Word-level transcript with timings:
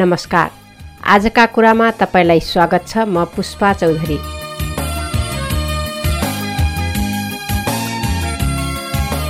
नमस्कार। 0.00 0.50
आजका 1.06 1.44
कुरामा 1.46 1.90
तपाईँलाई 2.00 2.40
स्वागत 2.42 2.86
छ 2.88 3.04
म 3.06 3.24
पुष्पा 3.34 3.72
चौधरी। 3.72 4.16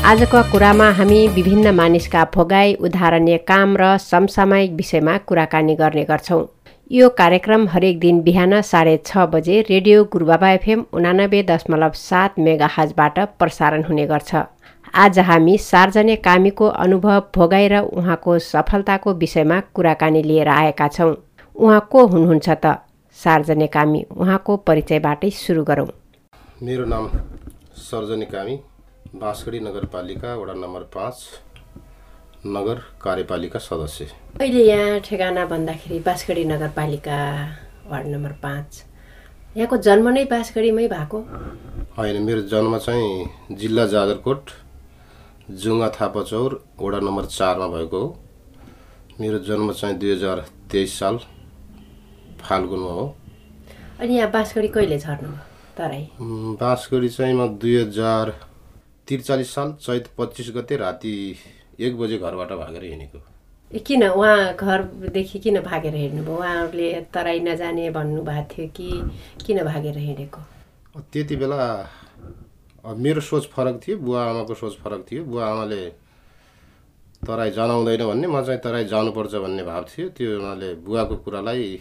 आजको 0.07 0.43
कुरामा 0.53 0.91
हामी 0.99 1.27
विभिन्न 1.29 1.75
मानिसका 1.75 2.25
भोगाई 2.35 2.75
उदाहरणीय 2.81 3.37
काम 3.51 3.77
र 3.77 3.97
समसामयिक 3.99 4.73
विषयमा 4.73 5.17
कुराकानी 5.27 5.75
गर्ने 5.75 6.05
गर्छौँ। 6.05 6.43
यो 6.91 7.09
कार्यक्रम 7.19 7.67
हरेक 7.69 7.99
दिन 8.01 8.21
बिहान 8.23 8.61
साढे 8.63 8.97
छ 9.07 9.27
बजे 9.35 9.61
रेडियो 9.71 10.05
गुरुबाबा 10.05 10.51
एफएम 10.53 10.85
उनानब्बे 10.93 11.43
दशमलव 11.51 11.93
सात 11.99 12.39
मेगा 12.39 12.69
हजबाट 12.77 13.19
प्रसारण 13.39 13.85
हुने 13.85 14.07
गर्छ। 14.07 14.35
आज 14.93 15.19
हामी 15.19 15.57
सार्वजनिक 15.59 16.23
कामीको 16.25 16.67
अनुभव 16.67 17.23
भोगाई 17.35 17.67
र 17.69 17.79
उहाँको 17.95 18.39
सफलताको 18.39 19.13
विषयमा 19.15 19.59
कुराकानी 19.75 20.23
लिएर 20.23 20.49
आएका 20.49 20.89
छौँ। 20.89 21.15
उहाँ 21.57 21.81
को 21.91 22.07
हुनुहुन्छ 22.07 22.49
त? 22.49 22.83
सार्वजनिक 23.17 23.73
कामी 23.73 24.03
उहाँको 24.11 24.57
परिचयबाटै 24.67 25.31
सुरु 25.31 25.63
गरौँ। 25.65 25.87
मेरो 26.63 26.85
नाम 26.85 27.07
सर्जनी 27.81 28.27
कामी 28.27 28.59
बाँसगढी 29.15 29.61
नगरपालिका 29.61 30.35
वडा 30.35 30.55
नम्बर 30.55 30.83
पाँच 30.91 31.17
नगर 32.47 32.79
कार्यपालिका 32.99 33.59
सदस्य। 33.59 34.07
अहिले 34.41 34.65
यहाँ 34.67 34.99
ठेगाना 35.01 35.45
भन्दाखेरि 35.47 35.99
बाँसगढी 36.01 36.45
नगरपालिका 36.45 37.19
वार्ड 37.91 38.07
नम्बर 38.07 38.33
पाँच। 38.43 38.83
यहाँको 39.57 39.77
जन्म 39.79 40.09
नै 40.09 40.25
बाँसगढीमै 40.25 40.89
भएको? 40.89 41.19
होइन 41.99 42.23
मेरो 42.23 42.43
जन्म 42.51 42.79
चाहिँ 42.79 43.55
जिल्ला 43.55 43.87
जाजरकोट 43.87 44.51
जुङ्गा 45.51 45.89
थापाचौर 45.91 46.51
वडा 46.81 46.99
नम्बर 47.01 47.25
चारमा 47.27 47.67
भएको 47.67 47.99
हो। 47.99 48.17
मेरो 49.21 49.39
जन्म 49.39 49.73
चाहिँ 49.73 49.97
दुई 49.99 50.13
हजार 50.13 50.45
तेइस 50.71 50.99
साल 50.99 51.19
फाल्गुनमा 52.41 52.91
हो। 52.91 53.07
अनि 54.01 54.15
यहाँ 54.15 54.31
बाँसगढी 54.31 54.69
कहिले 54.69 54.99
झर्नुभयो? 54.99 55.39
तराई। 55.77 56.09
बाँसगढी 56.61 57.09
चाहिँ 57.09 57.35
म 57.35 57.49
दुई 57.59 57.77
हजार 57.77 58.31
त्रिचालिस 59.09 59.55
साल 59.55 59.73
चैत 59.83 60.09
पच्चिस 60.19 60.51
गते 60.57 60.77
राति 60.77 61.15
एक 61.81 61.99
बजे 61.99 62.19
घरबाट 62.19 62.53
भागेर 62.53 62.85
हिँडेको। 62.85 63.19
किन? 63.79 64.03
उहाँ 64.09 64.55
घरदेखि 64.55 65.39
किन 65.39 65.61
भागेर 65.61 65.95
हिँड्नुभयो? 65.95 66.37
उहाँहरूले 66.37 66.89
तराई 67.15 67.41
नजाने 67.41 67.91
भन्नुभएको 67.91 68.49
थियो 68.55 68.69
कि 68.77 68.89
किन 69.47 69.65
भागेर 69.65 69.99
हिँडेको? 69.99 70.41
त्यति 71.13 71.37
बेला 71.37 71.59
अब 72.85 72.97
मेरो 72.97 73.21
सोच 73.21 73.47
फरक 73.53 73.81
थियो 73.87 73.97
बुवा 73.99 74.25
आमाको 74.25 74.55
सोच 74.55 74.77
फरक 74.81 75.05
थियो। 75.11 75.25
बुवा 75.25 75.47
आमाले 75.47 75.83
तराई 77.27 77.51
जान 77.53 77.71
आउँदैन 77.71 78.07
भन्ने 78.07 78.27
म 78.27 78.43
चाहिँ 78.45 78.61
तराई 78.61 78.85
जानुपर्छ 78.89 79.35
भन्ने 79.35 79.63
भाव 79.63 79.85
थियो। 79.85 80.09
त्यो 80.17 80.29
उनीहरूले 80.39 80.75
बुवाको 80.85 81.17
कुरालाई 81.25 81.77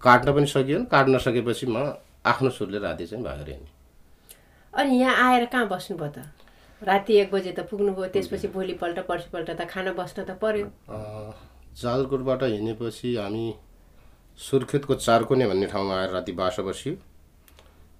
काट्न 0.00 0.32
पनि 0.34 0.46
सकिएन। 0.46 0.84
काट्न 0.88 1.18
सकेपछि 1.18 1.66
म 1.68 1.76
आफ्नो 2.24 2.50
सुरले 2.50 2.78
राति 2.80 3.06
चाहिँ 3.06 3.24
भागेर 3.24 3.48
हिँडेँ। 3.50 3.72
अनि 4.72 4.98
यहाँ 5.00 5.14
आएर 5.28 5.44
कहाँ 5.52 5.68
बस्नुभयो 5.68 6.08
त? 6.08 6.18
राति 6.82 7.12
एक 7.16 7.30
बजे 7.32 7.52
त 7.52 7.68
पुग्नुभयो 7.68 8.06
त्यसपछि 8.08 8.48
भोलिपल्ट 8.48 8.98
पर्सिपल्ट 9.08 9.50
त 9.50 9.68
खाना 9.68 9.92
बस्न 9.92 10.24
त 10.24 10.30
पर्यो। 10.40 10.66
जालकोटबाट 11.76 12.42
हिँडेपछि 12.42 13.16
हामी 13.16 13.54
सुर्खेतको 14.38 14.94
चारकोने 14.94 15.46
भन्ने 15.46 15.66
ठाउँमा 15.66 15.94
आएर 16.00 16.10
राति 16.10 16.32
बासा 16.32 16.62
बस्यो। 16.62 16.94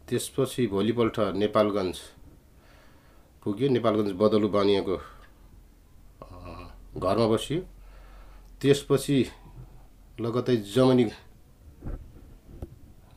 त्यसपछि 0.09 0.67
भोलिपल्ट 0.67 1.17
नेपालगञ्ज 1.43 1.99
पुग्यो। 3.43 3.69
नेपालगञ्ज 3.69 4.13
बदलु 4.23 4.49
बनिएको 4.49 4.97
घरमा 6.97 7.27
बसियो। 7.27 7.61
त्यसपछि 8.61 9.19
लगतै 10.21 10.57
जमनी 10.75 11.05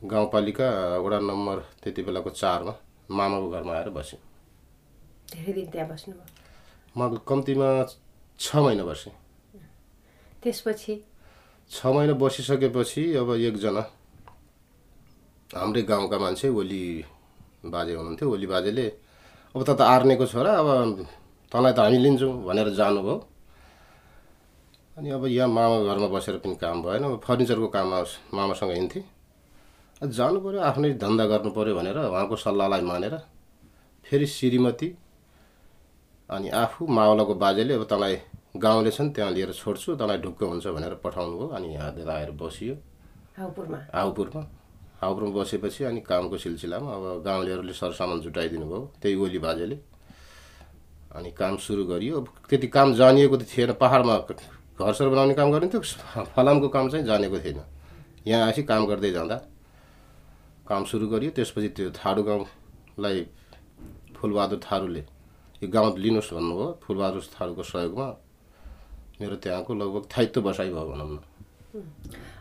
गाउँपालिका 0.03 0.67
वडा 1.03 1.19
नम्बर 1.19 1.57
त्यति 1.83 2.01
बेलाको 2.03 2.29
चारमा 2.29 2.73
मामाको 3.11 3.47
घरमा 3.49 3.73
आएर 3.73 3.89
बसेँ 3.89 4.19
धेरै 5.33 5.53
दिन 5.53 5.67
त्यहाँ 5.71 5.87
बस्नुभयो? 5.89 6.25
म 6.95 6.99
कम्तीमा 7.27 7.67
छ 8.39 8.55
महिना 8.55 8.83
बसेँ 8.83 9.13
त्यसपछि? 10.43 10.93
छ 11.71 11.85
महिना 11.85 12.13
बसिसकेपछि 12.15 13.03
अब 13.19 13.29
एकजना 13.35 13.83
हाम्रै 15.55 15.81
गाउँका 15.87 16.17
मान्छे 16.19 16.47
ओली 16.49 16.83
बाजे 17.65 17.93
हुनुहुन्थ्यो। 17.95 18.27
ओली 18.27 18.47
बाजेले 18.47 18.87
अब 19.55 19.61
त 19.63 19.69
त 19.79 19.81
आर्नेको 19.81 20.25
छोरा 20.27 20.51
अब 20.59 20.67
तँलाई 21.51 21.73
त 21.73 21.79
हामी 21.79 21.97
लिन्छौँ 22.03 22.33
भनेर 22.43 22.69
जानुभयो। 22.75 23.15
अनि 24.97 25.09
अब 25.15 25.25
यहाँ 25.31 25.47
मामा 25.47 25.77
घरमा 25.87 26.07
बसेर 26.11 26.37
पनि 26.43 26.55
काम 26.59 26.81
भएन। 26.83 27.03
अब 27.03 27.21
फर्निचरको 27.23 27.67
काममा 27.71 27.99
मामासँग 28.33 28.71
हिँड्थेँ। 28.71 29.03
जानु 30.03 30.39
पऱ्यो 30.43 30.59
आफ्नै 30.61 30.93
धन्दा 30.99 31.25
गर्नु 31.31 31.49
पऱ्यो 31.55 31.73
भनेर 31.79 31.97
उहाँको 32.11 32.35
सल्लाहलाई 32.35 32.81
मानेर 32.81 33.15
फेरि 34.05 34.25
श्रीमती 34.27 34.89
अनि 36.29 36.47
आफू 36.51 36.87
मावलाको 36.87 37.33
बाजेले 37.39 37.73
अब 37.73 37.83
तँलाई 37.87 38.15
गाउँले 38.57 38.91
छन् 38.91 39.13
त्यहाँ 39.15 39.31
लिएर 39.31 39.51
छोड्छु 39.53 39.95
तँलाई 39.95 40.17
ढुक्क 40.27 40.43
हुन्छ 40.43 40.67
भनेर 40.75 40.93
पठाउनु 40.99 41.37
भयो 41.37 41.47
अनि 41.55 41.67
यहाँ 41.73 41.93
आएर 41.95 42.31
बसियो। 42.35 42.75
हाउपुरमा। 43.37 43.77
हाउपुरमा। 43.95 44.41
हाउपुरमा 45.01 45.31
बसेपछि 45.37 45.83
अनि 45.83 46.01
कामको 46.01 46.37
सिलसिलामा 46.37 46.91
अब 46.91 47.23
गाउँलेहरूले 47.25 47.73
सरसामान 47.73 48.19
जुटाइदिनु 48.21 48.65
भयो 48.65 48.81
त्यही 49.01 49.15
ओली 49.15 49.39
बाजेले। 49.39 49.77
अनि 51.15 51.31
काम 51.31 51.57
सुरु 51.57 51.83
गरियो। 51.85 52.19
त्यति 52.49 52.67
काम 52.67 52.93
जानिएको 52.93 53.37
त 53.37 53.43
थिएन 53.45 53.71
पाहाडमा 53.81 54.15
घरसर 54.77 55.07
बनाउने 55.09 55.33
काम 55.33 55.51
गरिन्थ्यो 55.51 55.81
फलामको 56.33 56.67
काम 56.69 56.89
चाहिँ 56.89 57.05
जानेको 57.05 57.37
थिएन। 57.39 57.59
यहाँ 58.27 58.45
आएपछि 58.45 58.63
काम 58.63 58.85
गर्दै 58.85 59.11
जाँदा 59.11 59.37
काम 60.67 60.83
सुरु 60.85 61.07
गरियो। 61.07 61.31
त्यसपछि 61.31 61.69
त्यो 61.77 61.89
थारू 61.93 62.21
गाउँलाई 62.23 63.25
फुलबहादुर 64.17 64.59
थारूले 64.65 65.03
यो 65.61 65.67
गाउँ 65.69 65.97
लिनुहोस् 65.97 66.33
भन्नुभयो। 66.33 66.67
फुलबहादुर 66.83 67.23
थारूको 67.33 67.63
सहयोगमा 67.63 68.07
मेरो 69.21 69.35
त्यहाँको 69.41 69.71
लगभग 69.73 70.03
थाइत्व 70.13 70.41
बसाइ 70.41 70.69
भयो 70.69 70.85
भनौँ 70.89 71.09
न। 71.09 71.17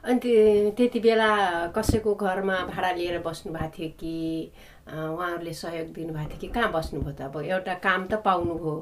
अनि 0.07 0.19
त्यो- 0.23 0.75
त्यति 0.77 1.01
बेला 1.01 1.31
कसैको 1.77 2.15
घरमा 2.15 2.57
भाडा 2.73 2.91
लिएर 2.99 3.19
बस्नु 3.27 3.53
भएको 3.53 3.71
थियो 3.79 3.89
कि 4.01 4.15
उहाँहरूले 4.87 5.53
सहयोग 5.53 5.89
दिनुभएको 5.95 6.31
थियो 6.31 6.41
कि 6.41 6.49
कहाँ 6.49 6.71
बस्नुभयो 6.73 7.13
त? 7.19 7.21
अब 7.27 7.37
एउटा 7.43 7.75
काम 7.87 8.07
त 8.07 8.15
पाउनुभयो 8.25 8.75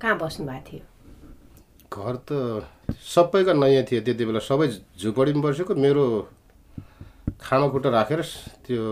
कहाँ 0.00 0.18
बस्नु 0.18 0.46
भएको 0.46 0.64
थियो? 0.68 0.84
घर 1.86 2.14
त 2.28 2.30
सबैका 3.14 3.52
नयाँ 3.52 3.84
थिए 3.88 4.00
त्यति 4.00 4.24
बेला। 4.26 4.40
सबै 4.42 4.66
झुपडीमा 5.00 5.40
बसेको। 5.42 5.74
मेरो 5.74 6.04
खाना 7.40 7.68
खुट्टा 7.68 7.90
राखेर 7.90 8.20
त्यो 8.66 8.82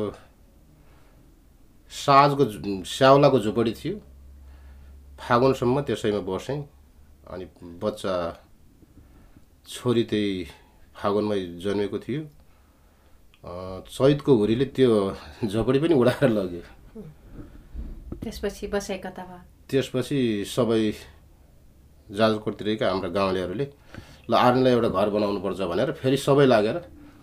साजको 1.90 2.44
स्याउलाको 2.84 3.38
झुपडी 3.40 3.72
थियो। 3.74 3.94
फागुनसम्म 5.18 5.80
त्यसैमा 5.86 6.20
बसेँ। 6.28 6.60
अनि 7.32 7.46
बच्चा 7.82 8.14
छोरी 9.66 10.04
त्यही 10.04 10.46
फागुनमै 10.96 11.40
जन्मेको 11.64 11.98
थियो। 12.06 12.22
चैतको 13.94 14.32
हुरीले 14.40 14.66
त्यो 14.76 14.90
झोपडी 15.52 15.78
पनि 15.82 15.94
उडाएर 16.00 16.30
लग्यो। 16.38 16.62
त्यसपछि 18.22 18.66
बसाइ 18.72 18.98
कता 19.04 19.22
भयो। 19.28 19.40
त्यसपछि 19.68 20.18
सबै 20.48 20.82
जाजरकोटतिरका 22.08 22.84
हाम्रा 22.90 23.08
गाउँलेहरूले 23.16 23.66
ल 24.28 24.32
आर्मीलाई 24.32 24.72
एउटा 24.72 24.88
घर 24.88 25.08
बनाउनु 25.16 25.40
पर्छ 25.44 25.60
भनेर 25.68 25.92
फेरि 26.00 26.16
सबै 26.16 26.46
लागेर 26.48 26.76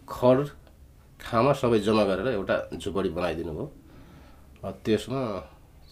खड 0.06 0.38
खामा 1.22 1.52
सबै 1.62 1.80
जम्मा 1.86 2.04
गरेर 2.10 2.28
एउटा 2.38 2.56
झुपडी 2.78 3.10
बनाइदिनु 3.18 3.54
भयो। 3.58 3.68
त्यसमा 4.86 5.22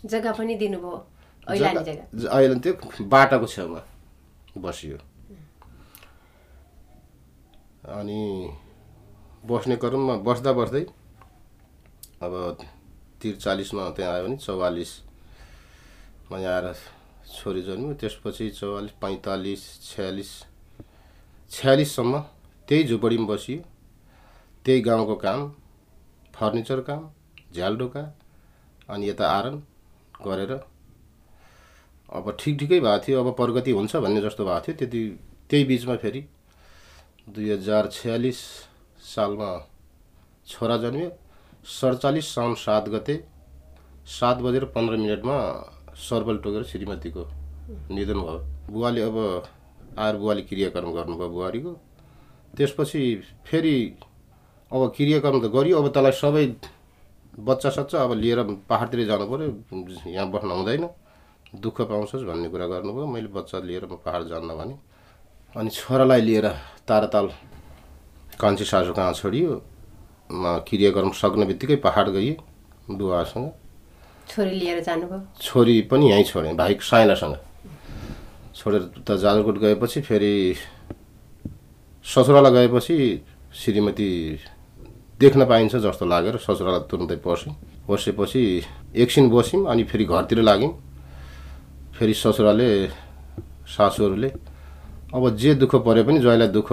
जग्गा 0.06 0.32
पनि 0.38 0.54
दिनुभयो। 0.62 0.98
अहिले 1.50 2.56
त्यो 2.62 2.74
बाटाको 3.10 3.48
छेउमा 3.50 3.82
बसियो। 4.58 4.98
अनि 7.80 8.52
बस्ने 9.48 9.76
क्रममा 9.80 10.16
बस्दा 10.28 10.52
बस्दै 10.54 10.82
अब 12.22 12.34
त्रिचालिसमा 13.22 13.90
त्यहाँ 13.96 14.14
आयो 14.14 14.24
भने 14.26 14.38
चौवालिसमा 14.38 16.40
यहाँ 16.40 16.56
आएर 16.56 16.74
छोरी 17.34 17.62
जन्म्यो। 17.62 17.94
त्यसपछि 17.96 18.50
चौवालिस 18.60 18.92
पैँतालिस 19.02 19.62
छयालिस 19.82 20.32
छयालिससम्म 21.52 22.20
त्यही 22.68 22.84
झुपडीमा 22.84 23.28
बसियो। 23.28 23.62
त्यही 24.66 24.82
गाउँको 24.82 25.16
काम 25.16 25.50
फर्निचर 26.34 26.82
काम 26.90 27.10
झ्यालडोका 27.54 28.04
अनि 28.90 29.10
यता 29.10 29.30
आरन 29.30 29.56
गरेर 30.26 30.52
अब 32.12 32.36
ठिक 32.40 32.60
ठिकै 32.60 32.80
भएको 32.80 33.06
थियो। 33.06 33.24
अब 33.24 33.32
प्रगति 33.40 33.72
हुन्छ 33.72 33.96
भन्ने 33.96 34.22
जस्तो 34.22 34.46
भएको 34.46 34.66
थियो। 34.68 34.78
त्यति 34.78 35.02
त्यही 35.50 35.64
बिचमा 35.66 35.96
फेरि 36.04 36.26
दुई 37.30 37.50
हजार 37.50 37.88
छयालिस 37.94 38.38
सालमा 39.06 39.50
छोरा 40.48 40.78
जन्म्यो 40.84 41.10
सडचालिस 41.72 42.34
साउन 42.36 42.54
सात 42.58 42.90
गते 42.90 43.16
सात 44.10 44.38
बजेर 44.42 44.66
पन्ध्र 44.76 44.98
मिनटमा 44.98 45.38
सर्बल 46.00 46.38
टोकेर 46.44 46.64
श्रीमतीको 46.72 47.24
निधन 47.92 48.20
भयो। 48.20 48.40
बुवाले 48.72 49.02
अब 49.02 49.18
आएर 50.00 50.16
बुवाले 50.18 50.42
क्रियाकर्म 50.50 50.92
गर्नुभयो 50.94 51.30
बुहारीको। 51.30 51.74
त्यसपछि 52.58 53.02
फेरि 53.46 53.76
अब 54.72 54.82
क्रियाक्रम 54.98 55.40
त 55.40 55.52
गरियो 55.54 55.78
अब 55.78 55.88
त्यसलाई 55.94 56.18
सबै 56.22 56.46
बच्चा 57.46 57.70
सच्चा 57.70 58.04
अब 58.04 58.14
लिएर 58.24 58.44
पाहाडतिर 58.70 59.06
जानु 59.08 59.26
पऱ्यो 59.32 59.50
यहाँ 60.10 60.30
बस्न 60.32 60.52
हुँदैन 60.52 60.90
दुःख 61.62 61.82
पाउँछस् 61.82 62.26
भन्ने 62.26 62.50
कुरा 62.50 62.68
गर्नुभयो। 62.74 63.06
मैले 63.08 63.30
बच्चा 63.38 63.60
लिएर 63.60 63.86
म 63.86 64.02
पाहाड 64.06 64.24
जान्न 64.34 64.58
भने 64.58 64.76
अनि 65.50 65.70
छोरालाई 65.70 66.22
लिएर 66.22 66.48
ताराताल 66.86 67.28
कान्छी 68.40 68.66
सासु 68.66 68.94
कहाँ 68.94 69.14
छोडियो? 69.14 69.50
म 70.30 70.62
क्रियाक्रम 70.62 71.10
सक्ने 71.12 71.46
बित्तिकै 71.46 71.76
पाहाड 71.82 72.10
गएँ 72.14 72.38
बुवासँग। 72.88 73.50
छोरी 74.30 74.52
लिएर 74.52 74.80
जानुभयो? 74.86 75.20
छोरी 75.42 75.82
पनि 75.90 76.12
यहीँ 76.12 76.24
छोडेँ 76.24 76.54
भाइ 76.54 76.78
साइनासँग। 76.86 77.36
छोडेर 78.56 78.82
त 79.02 79.18
जाजरकोट 79.18 79.58
गएपछि 79.58 80.02
फेरि 80.06 80.54
ससुराला 82.06 82.50
गएपछि 82.50 82.98
श्रीमती 83.50 84.10
देख्न 85.20 85.46
पाइन्छ 85.50 85.76
जस्तो 85.82 86.06
लागेर 86.06 86.38
ससुराला 86.46 86.80
तुरुन्तै 86.86 87.18
पस्यौँ। 87.26 87.56
पसेपछि 87.90 88.44
एकछिन 89.02 89.30
बस्यौँ 89.34 89.66
अनि 89.66 89.84
फेरि 89.90 90.06
घरतिर 90.06 90.42
लाग्यौँ। 90.46 90.72
फेरि 91.98 92.14
ससुराले 92.14 92.70
सासूहरूले 93.66 94.30
अब 95.16 95.30
जे 95.36 95.54
दुःख 95.56 95.74
परे 95.86 96.02
पनि 96.04 96.20
जहिले 96.22 96.48
दुःख 96.48 96.72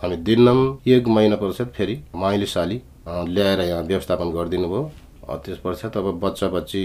हामी 0.00 0.16
दिन्नौँ 0.24 0.78
एक 0.86 1.06
महिना 1.08 1.36
पश्चात 1.36 1.68
फेरि 1.76 1.94
माइली 2.14 2.46
साली 2.46 2.80
ल्याएर 3.08 3.60
यहाँ 3.60 3.82
व्यवस्थापन 3.82 4.30
गरिदिनु 4.30 4.68
भयो। 4.68 4.82
त्यस 5.44 5.58
पश्चात 5.64 5.96
अब 5.96 6.20
बच्चा 6.20 6.48
बच्ची 6.48 6.82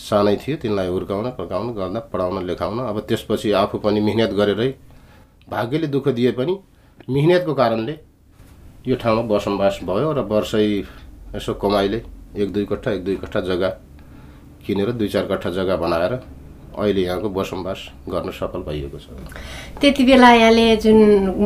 सानै 0.00 0.36
थियो 0.36 0.56
तिनलाई 0.62 0.88
हुर्काउन 0.88 1.30
पकाउन 1.38 1.72
गर्दा 1.74 2.00
पढाउन 2.12 2.44
लेखाउन। 2.46 2.78
अब 2.80 3.00
त्यसपछि 3.08 3.52
आफू 3.52 3.78
पनि 3.84 4.00
मिहिनेत 4.00 4.32
गरेरै 4.40 4.70
भाग्यले 5.50 5.86
दुःख 5.92 6.08
दिए 6.16 6.32
पनि 6.32 6.58
मिहिनेतको 7.08 7.54
कारणले 7.54 7.98
यो 8.88 8.96
ठाउँमा 8.96 9.22
बसोबास 9.28 9.80
भयो 9.84 10.12
र 10.12 10.24
वर्षै 10.24 10.64
यसो 11.34 11.54
कमाइले 11.60 12.02
एक 12.40 12.52
दुई 12.52 12.64
कट्ठा 12.72 12.92
एक 12.92 13.04
दुई 13.04 13.16
कट्ठा 13.16 13.40
जग्गा 13.50 13.68
किनेर 14.64 14.92
दुई 14.92 15.08
चार 15.08 15.26
कट्ठा 15.26 15.50
जग्गा 15.50 15.76
बनाएर 15.84 16.12
अहिले 16.74 17.02
यहाँको 17.02 17.28
बसोबास 17.30 17.80
गर्न 18.08 18.30
सफल 18.30 18.62
भइएको 18.66 18.98
छ। 18.98 19.06
त्यति 19.80 20.04
बेला 20.04 20.30
यहाँले 20.34 20.66
जुन 20.82 20.98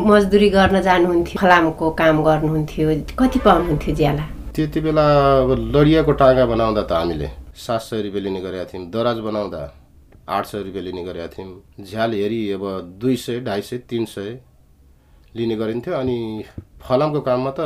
मजदुरी 0.08 0.48
गर्न 0.50 0.80
जानुहुन्थ्यो 0.82 1.40
फलामको 1.40 1.90
काम 2.00 2.22
गर्नुहुन्थ्यो 2.25 2.88
कति 3.19 3.38
पाउनुहुन्थ्यो 3.44 3.94
ज्याला? 3.94 4.25
त्यति 4.54 4.80
बेला 4.80 5.04
अब 5.42 5.50
लडियाको 5.76 6.12
टाँगा 6.12 6.44
बनाउँदा 6.46 6.82
त 6.82 6.92
हामीले 6.92 7.28
सात 7.54 7.80
सय 7.80 8.02
रुपियाँ 8.02 8.25
लिने 8.25 8.40
गरेका 8.40 8.64
थियौँ 8.72 8.90
दराज 8.90 9.19
बनाउँदा 9.28 9.62
आठ 10.28 10.44
सय 10.46 10.62
रुपियाँ 10.62 10.84
लिने 10.84 11.02
गरेका 11.04 11.28
थियौँ। 11.36 11.84
झ्याल 11.84 12.12
हेरी 12.14 12.40
अब 12.52 12.64
दुई 13.00 13.16
सय 13.16 13.40
ढाई 13.44 13.62
सय 13.62 13.78
तिन 13.88 14.04
सय 14.06 14.38
लिने 15.36 15.56
गरिन्थ्यो 15.56 15.94
अनि 15.94 16.19
फलामको 16.82 17.20
काममा 17.20 17.50
त 17.58 17.60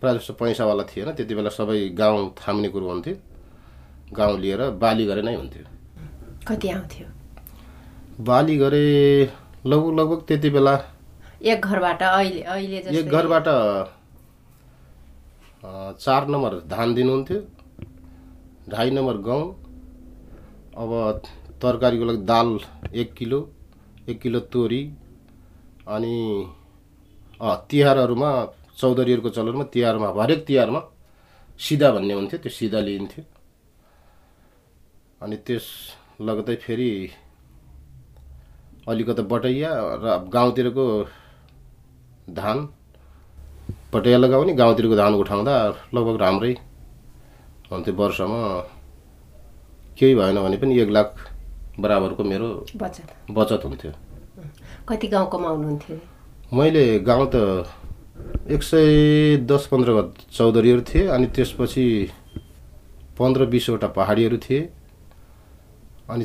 प्रायः 0.00 0.18
जस्तो 0.18 0.32
पैसावाला 0.36 0.82
थिएन 0.84 1.12
त्यति 1.16 1.34
बेला 1.34 1.50
सबै 1.50 1.78
गाउँ 1.96 2.34
थाम्ने 2.38 2.68
कुरो 2.68 2.88
हुन्थ्यो। 2.88 3.14
गाउँ 4.12 4.38
लिएर 4.38 4.60
बाली 4.78 5.04
गरे 5.06 5.22
नै 5.22 5.34
हुन्थ्यो। 5.34 5.64
कति 6.48 6.68
आउँथ्यो? 6.68 7.06
बाली 8.20 8.56
गरे 8.56 8.84
लगभग 9.66 9.98
लगभग 9.98 10.24
त्यति 10.28 10.50
बेला। 10.50 10.74
एक 11.42 11.60
घरबाट 11.62 12.02
अहिले 12.02 12.40
अहिले 12.42 12.78
एक 12.98 13.08
घरबाट 13.08 13.46
चार 15.98 16.26
नम्बर 16.28 16.52
धान 16.68 16.94
दिनुहुन्थ्यो 16.94 17.40
ढाई 18.70 18.90
नम्बर 18.90 19.16
गहुँ 19.26 19.46
अब 20.76 20.90
तरकारीको 21.62 22.04
लागि 22.04 22.20
दाल 22.24 22.48
एक 22.92 23.12
किलो 23.14 23.40
एक 24.08 24.20
किलो 24.20 24.40
तोरी 24.52 24.82
अनि 25.88 26.14
तिहारहरूमा 27.70 28.30
चौधरीहरूको 28.78 29.30
चलनमा 29.36 29.64
तिहारमा 29.72 30.08
हरेक 30.22 30.44
तिहारमा 30.46 30.80
सिधा 31.60 31.90
भन्ने 31.92 32.14
हुन्थ्यो 32.14 32.38
त्यो 32.42 32.52
सिधा 32.52 32.80
लिइन्थ्यो। 32.80 33.24
अनि 35.20 35.36
त्यस 35.46 35.66
लगतै 36.20 36.54
फेरि 36.56 36.90
अलिकति 38.88 39.22
बटैया 39.22 39.70
र 40.02 40.06
गाउँतिरको 40.32 40.86
धान 42.30 42.58
पटिया 43.92 44.18
लगाउने 44.18 44.52
गाउँतिरको 44.54 44.96
धान 44.96 45.14
उठाउँदा 45.14 45.54
लगभग 45.94 46.20
राम्रै 46.20 46.52
हुन्थ्यो 47.70 47.94
वर्षमा। 47.94 48.40
केही 49.98 50.14
भएन 50.14 50.36
भने 50.42 50.56
पनि 50.56 50.78
एक 50.80 50.90
लाख 50.90 51.08
बराबरको 51.80 52.24
मेरो 52.24 52.48
बचत। 52.76 53.08
बचत 53.30 53.64
हुन्थ्यो। 53.64 53.92
कति 54.88 55.06
गाउँ 55.08 55.30
कमाउनुहुन्थ्यो? 55.32 55.96
मैले 56.52 56.98
गाउँ 57.00 57.26
त 57.34 57.66
एक 58.50 58.62
सय 58.62 59.36
दस 59.50 59.66
पन्ध्र 59.72 59.90
चौधरीहरू 60.32 60.82
थिए 60.82 61.06
अनि 61.08 61.26
त्यसपछि 61.26 61.84
पन्ध्र 63.18 63.46
बिसवटा 63.46 63.88
पहाडीहरू 63.88 64.38
थिए। 64.38 64.60
अनि 66.10 66.24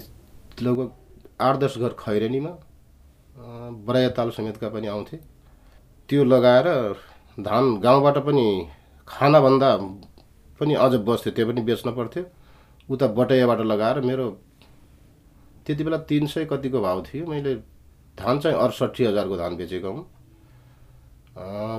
लगभग 0.62 0.90
आठ 1.42 1.56
दस 1.58 1.78
घर 1.78 1.96
खैरेनीमा 2.00 2.50
बराया 3.88 4.10
ताल 4.18 4.30
समेतका 4.32 4.70
पनि 4.70 4.88
आउँथे। 4.88 5.18
त्यो 6.10 6.24
लगाएर 6.24 6.68
धान 7.38 7.80
गाउँबाट 7.80 8.18
पनि 8.26 8.46
खानाभन्दा 9.08 9.70
पनि 10.60 10.74
अझ 10.76 10.94
बस्थ्यो 11.08 11.32
त्यो 11.34 11.46
पनि 11.48 11.62
बेच्न 11.62 11.92
पर्थ्यो। 11.96 12.24
उता 12.90 13.08
बटैयाबाट 13.08 13.60
लगाएर 13.62 14.00
मेरो 14.02 14.30
त्यति 15.66 15.84
बेला 15.84 15.98
तिन 16.10 16.26
सय 16.28 16.46
कतिको 16.46 16.82
भाउ 16.82 17.02
थियो। 17.04 17.26
मैले 17.26 17.56
धान 18.18 18.40
चाहिँ 18.40 18.58
अडसट्ठी 18.58 19.06
हजारको 19.06 19.38
धान 19.38 19.56
बेचेको 19.58 19.92
हुँ। 19.92 20.06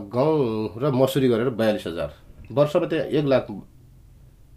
गहुँ 0.08 0.80
र 0.80 0.90
मसुरी 0.94 1.28
गरेर 1.28 1.50
बयालिस 1.52 1.86
हजार। 1.86 2.14
वर्षमा 2.52 2.86
त्यहाँ 2.86 3.06
एक 3.06 3.24
लाख 3.24 3.46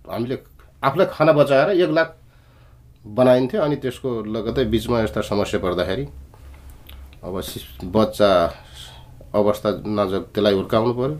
हामीले 0.07 0.37
आफूलाई 0.83 1.07
खाना 1.11 1.31
बचाएर 1.33 1.69
एक 1.75 1.89
लाख 1.89 2.17
बनाइन्थ्यो 3.05 3.61
अनि 3.61 3.75
त्यसको 3.75 4.09
लगतै 4.31 4.63
बिचमा 4.65 5.01
यस्ता 5.01 5.21
समस्या 5.21 5.59
पर्दाखेरि 5.59 6.05
अब 7.23 7.41
बच्चा 7.91 8.29
अवस्था 9.35 9.69
नाजक 9.87 10.23
त्यसलाई 10.33 10.53
हुर्काउनु 10.53 10.93
पऱ्यो 10.93 11.17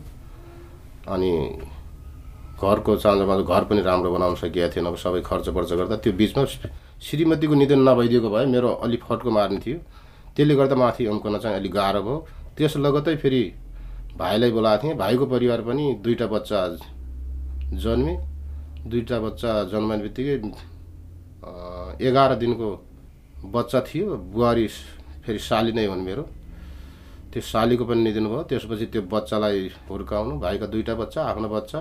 अनि 1.14 1.32
घरको 2.56 2.96
चाँजोमा 2.96 3.36
घर 3.38 3.64
पनि 3.68 3.82
राम्रो 3.82 4.12
बनाउन 4.12 4.36
सकिएको 4.36 4.76
थिएन। 4.76 4.86
अब 4.88 4.96
सबै 4.96 5.22
खर्च 5.22 5.50
पर्च 5.50 5.72
गर्दा 5.74 5.96
त्यो 6.00 6.14
बिचमा 6.14 6.44
श्रीमतीको 7.04 7.54
निधन 7.54 7.80
नभइदिएको 7.90 8.30
भए 8.30 8.46
मेरो 8.48 8.70
अलिक 8.80 9.04
फड्को 9.04 9.32
मार्ने 9.32 9.60
थियो। 9.60 9.78
त्यसले 10.36 10.56
गर्दा 10.56 10.76
माथि 10.76 11.06
अम्कन 11.06 11.38
चाहिँ 11.38 11.58
अलिक 11.58 11.72
गाह्रो 11.74 12.02
भयो। 12.02 12.18
त्यस 12.58 12.78
लगतै 12.78 13.16
फेरि 13.20 13.44
भाइलाई 14.18 14.52
बोलाएको 14.52 14.84
थिएँ। 14.84 14.96
भाइको 14.96 15.26
परिवार 15.26 15.62
पनि 15.68 15.86
दुईवटा 16.04 16.28
बच्चा 16.32 16.60
जन्मे। 17.84 18.16
दुईवटा 18.88 19.20
बच्चा 19.20 19.52
जन्माउने 19.72 20.04
बित्तिकै 20.04 20.36
एघार 22.02 22.36
दिनको 22.36 22.70
बच्चा 23.46 23.80
थियो। 23.88 24.16
बुहारी 24.34 24.68
फेरि 25.24 25.40
साली 25.40 25.72
नै 25.72 25.86
हुन् 25.86 26.04
मेरो। 26.04 26.24
त्यो 27.32 27.42
सालीको 27.42 27.86
पनि 27.86 28.02
निधन 28.04 28.26
भयो। 28.28 28.44
त्यसपछि 28.50 28.86
त्यो 28.94 29.02
बच्चालाई 29.06 29.72
हुर्काउनु। 29.90 30.40
भाइका 30.40 30.66
दुईवटा 30.68 30.94
बच्चा 30.96 31.22
आफ्नो 31.24 31.48
बच्चा 31.50 31.80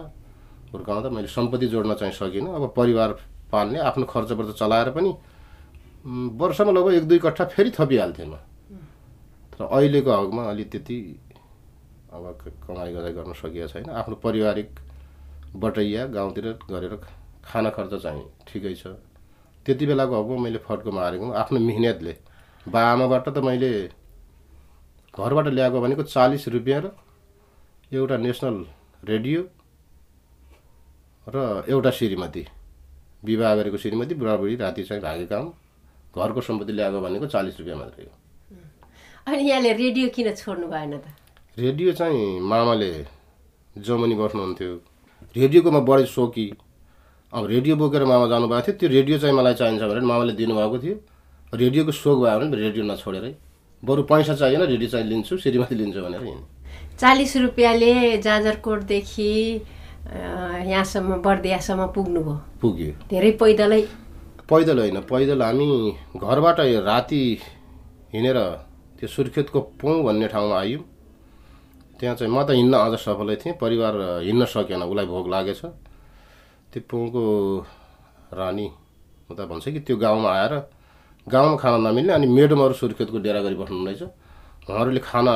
हुर्काउँदा 0.72 1.08
मैले 1.10 1.28
सम्पत्ति 1.28 1.66
जोड्न 1.68 1.94
चाहिँ 1.94 2.12
सकिनँ। 2.12 2.54
अब 2.54 2.72
परिवार 2.76 3.10
पाल्ने 3.52 3.78
आफ्नो 3.78 4.04
खर्च 4.06 4.32
पर्च 4.32 4.58
चलाएर 4.58 4.90
पनि 4.96 5.10
वर्षमा 6.34 6.72
लगभग 6.72 6.94
एक 6.94 7.04
दुई 7.08 7.18
कट्ठा 7.18 7.44
फेरि 7.52 7.70
थपिहाल्थेँ 7.70 8.26
म। 8.26 8.34
तर 9.52 9.64
अहिलेको 9.64 10.10
हकमा 10.10 10.42
अलि 10.50 10.64
त्यति 10.64 10.98
अब 12.12 12.24
कमाइ 12.66 12.92
गजाइ 12.92 13.12
गर्न 13.12 13.32
सकिएको 13.32 13.68
छैन। 13.68 13.90
आफ्नो 13.90 14.16
पारिवारिक 14.24 14.68
बटैया 15.56 16.06
गाउँतिर 16.06 16.46
गरेर 16.70 16.94
खाना 17.44 17.70
खर्च 17.70 18.02
चाहिँ 18.02 18.24
ठिकै 18.48 18.74
छ। 18.74 18.96
त्यति 19.66 19.86
बेलाको 19.86 20.22
हकमा 20.22 20.36
मैले 20.42 20.58
फड्को 20.58 20.90
मारेको 20.92 21.24
हुँ, 21.24 21.34
आफ्नो 21.34 21.58
मिहिनेतले 21.60 22.16
बा 22.66 22.80
आमाबाट 22.92 23.28
त 23.28 23.38
मैले 23.38 23.70
घरबाट 25.14 25.46
ल्याएको 25.48 25.80
भनेको 25.80 26.02
चालिस 26.02 26.48
रुपियाँ 26.48 26.80
र 26.82 26.90
एउटा 27.92 28.16
नेसनल 28.16 28.56
रेडियो 29.04 29.40
र 31.26 31.64
एउटा 31.68 31.90
श्रीमती। 31.90 32.46
विवाह 33.24 33.54
गरेको 33.56 33.76
श्रीमती 33.78 34.14
बुढाबुढी 34.14 34.54
राति 34.56 34.82
चाहिँ 34.82 35.02
भागेका 35.02 35.36
हुन् 35.38 35.52
घरको 36.16 36.40
सम्पत्ति 36.40 36.72
ल्याएको 36.72 37.00
भनेको 37.00 37.26
चालिस 37.26 37.58
रुपियाँ 37.60 37.78
मात्रै 37.78 38.04
हो। 38.04 38.12
अनि 39.26 39.42
यहाँले 39.48 39.72
रेडियो 39.72 40.08
किन 40.08 40.34
छोड्नु 40.34 40.66
भएन 40.66 40.98
त? 40.98 41.04
रेडियो 41.58 41.92
चाहिँ 41.92 42.40
मामाले 42.40 42.90
जमनी 43.76 44.14
बस्नुहुन्थ्यो। 44.14 44.72
रेडियोको 45.36 45.70
म 45.70 45.84
बढी 45.84 46.06
सोकी 46.06 46.46
अब 47.32 47.46
रेडियो 47.48 47.76
बोकेर 47.76 48.04
मामा 48.04 48.26
जानुभएको 48.28 48.62
थियो 48.66 48.76
त्यो 48.78 48.88
रेडियो 48.92 49.18
चाहिँ 49.18 49.34
मलाई 49.36 49.54
चाहिन्छ 49.56 49.82
भनेर 49.82 50.04
मामाले 50.04 50.32
दिनुभएको 50.36 50.78
थियो। 50.78 50.96
रेडियोको 51.52 51.92
सोख 51.92 52.18
भयो 52.20 52.38
भने 52.40 52.56
रेडियो 52.56 52.84
नछोडेरै 52.84 53.32
बरु 53.82 54.02
पैसा 54.04 54.34
चाहिएन 54.36 54.62
रेडियो 54.68 54.88
चाहिँ 54.92 55.06
लिन्छु 55.08 55.36
श्रीमती 55.40 55.74
लिन्छु 55.74 56.00
भनेर 56.04 56.20
चालिस 57.00 57.36
रुपियाँले 57.36 57.92
जाजरकोटदेखि 58.20 59.30
यहाँसम्म 60.68 61.10
बर्दियासम्म 61.24 61.86
पुग्नुभयो। 61.96 62.36
पुग्यो। 62.60 62.92
धेरै 63.08 63.30
पैदलै। 63.40 63.82
पैदल 64.44 64.78
होइन 64.78 64.98
पैदल 65.08 65.42
हामी 65.42 65.66
घरबाट 66.20 66.58
राति 66.84 67.22
हिँडेर 68.12 68.38
त्यो 69.00 69.08
सुर्खेतको 69.08 69.60
पौँ 69.80 69.96
भन्ने 70.04 70.28
ठाउँमा 70.28 70.56
आयौँ। 70.58 70.82
त्यहाँ 71.96 72.14
चाहिँ 72.16 72.32
म 72.32 72.44
त 72.44 72.50
हिँड्न 72.60 72.74
अझ 72.76 72.94
सफलै 73.00 73.36
थिएँ 73.40 73.56
परिवार 73.56 74.20
हिँड्न 74.20 74.44
सकेन 74.52 74.82
उसलाई 74.84 75.06
भोग 75.06 75.28
लागेछ। 75.32 75.62
त्यो 76.72 76.82
पुङको 76.90 77.22
रानी 78.32 78.66
म 79.28 79.30
त 79.36 79.40
भन्छ 79.44 79.64
कि 79.68 79.80
त्यो 79.86 79.96
गाउँमा 79.96 80.30
आएर 80.32 80.52
गाउँमा 81.26 81.56
खाना 81.62 81.78
नमिल्ने 81.84 82.12
अनि 82.12 82.26
मेडमहरू 82.26 82.74
सुर्खेतको 82.74 83.18
डेरा 83.20 83.40
गरी 83.44 83.56
बस्नु 83.60 83.84
रहेछ। 83.86 84.02
उहाँहरूले 84.68 85.00
खाना 85.00 85.34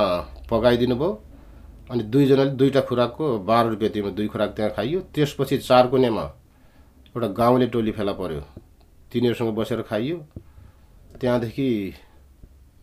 पकाइदिनु 0.50 0.96
भयो 0.96 1.10
अनि 1.90 2.02
दुईजनाले 2.12 2.50
दुईवटा 2.56 2.80
खुराकको 2.88 3.24
बाह्र 3.44 3.66
रुपियाँ 3.70 3.92
तिम्रो 3.92 4.10
दुई 4.16 4.26
खुराक 4.32 4.50
त्यहाँ 4.56 4.70
खाइयो। 4.76 5.00
त्यसपछि 5.14 5.56
चार 5.68 5.86
कुनेमा 5.92 6.24
एउटा 7.14 7.28
गाउँले 7.36 7.66
टोली 7.68 7.92
फेला 7.92 8.12
पऱ्यो 8.16 8.40
तिनीहरूसँग 9.12 9.54
बसेर 9.54 9.82
खाइयो। 9.90 10.16
त्यहाँदेखि 11.20 11.68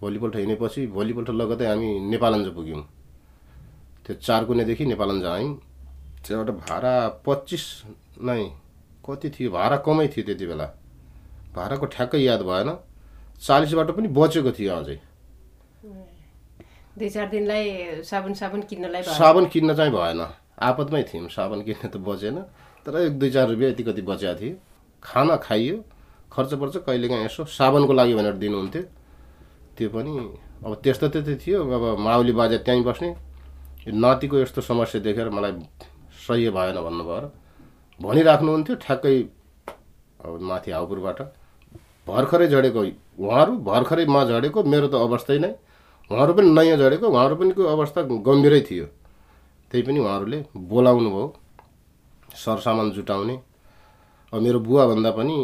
भोलिपल्ट 0.01 0.35
हिँडेपछि 0.35 0.81
भोलिपल्ट 0.93 1.29
लगतै 1.31 1.65
हामी 1.65 1.89
नेपालन्ज 2.11 2.47
पुग्यौँ। 2.55 2.81
त्यो 4.05 4.13
चार 4.21 4.45
कुनेदेखि 4.45 4.85
नेपालन्ज 4.85 5.25
आयौँ। 5.25 5.53
त्यहाँबाट 6.23 6.55
भाडा 6.63 6.93
पच्चिस 7.25 7.63
नै 8.17 8.43
कति 9.05 9.29
थियो 9.29 9.51
भाडा 9.51 9.77
कमै 9.85 10.07
थियो 10.07 10.23
त्यति 10.25 10.45
बेला। 10.45 10.67
भाडाको 11.55 11.85
ठ्याक्कै 11.85 12.19
याद 12.19 12.41
भएन 12.41 12.69
चालिसबाट 13.41 13.89
पनि 13.97 14.07
बचेको 14.07 14.51
थियो 14.51 14.73
अझै। 14.73 14.97
दुई 16.97 17.09
चार 17.09 17.27
दिनलाई 17.29 18.01
साबुन 18.05 18.33
साबुन 18.33 18.61
किन्नलाई 18.69 19.01
साबुन 19.03 19.45
किन्न 19.49 19.73
चाहिँ 19.73 19.91
भएन। 19.91 20.21
आपतमै 20.61 21.03
थियौँ 21.09 21.29
साबुन 21.29 21.61
किन्न 21.65 21.89
त 21.89 21.97
बचेन। 21.97 22.37
तर 22.85 22.95
एक 23.09 23.13
दुई 23.19 23.29
चार 23.31 23.47
रुपियाँ 23.49 23.71
यति 23.71 23.83
कति 23.83 24.01
बचेको 24.01 24.39
थियो। 24.39 24.55
खाना 25.03 25.35
खाइयो 25.41 25.77
खर्च 26.31 26.53
पर्छ 26.53 26.75
कहिलेकाहीँ 26.85 27.25
यसो 27.25 27.45
साबुनको 27.49 27.93
लागि 27.93 28.13
भनेर 28.13 28.35
दिनुहुन्थ्यो। 28.37 28.83
त्यो 29.77 29.89
पनि 29.89 30.11
अब 30.65 30.71
त्यस्तो 30.83 31.07
त्यति 31.09 31.35
थियो। 31.43 31.59
अब 31.59 31.99
माउली 31.99 32.31
बाजे 32.31 32.57
त्यहीँ 32.61 32.83
बस्ने। 32.83 33.09
यो 33.85 33.91
नातिको 33.93 34.39
यस्तो 34.39 34.61
समस्या 34.61 35.01
देखेर 35.01 35.29
मलाई 35.29 35.51
सही 36.23 36.49
भएन 36.49 36.77
भन्नुभयो 36.77 37.19
र। 37.19 37.25
भनिराख्नुहुन्थ्यो 38.03 38.75
ठ्याक्कै 38.83 39.15
अब 40.25 40.33
माथि 40.49 40.69
हाउपुरबाट। 40.71 41.19
भर्खरै 42.07 42.47
झडेको 42.53 42.81
उहाँहरू 43.23 43.51
भर्खरै 43.69 44.05
म 44.05 44.23
झडेको 44.29 44.59
मेरो 44.63 44.87
त 44.87 44.95
अवस्थै 45.05 45.37
नै। 45.43 45.51
उहाँहरू 46.11 46.33
पनि 46.37 46.49
नयाँ 46.57 46.77
झडेको 46.77 47.05
उहाँहरू 47.07 47.35
पनि 47.39 47.51
अवस्था 47.75 48.01
गम्भीरै 48.27 48.61
थियो। 48.67 48.85
त्यही 49.71 49.83
पनि 49.87 49.99
उहाँहरूले 49.99 50.39
बोलाउनु 50.71 51.09
भयो 51.15 51.27
सरसामान 52.43 52.91
जुटाउने। 52.91 53.35
अब 54.33 54.39
मेरो 54.41 54.59
बुवाभन्दा 54.67 55.11
पनि 55.17 55.37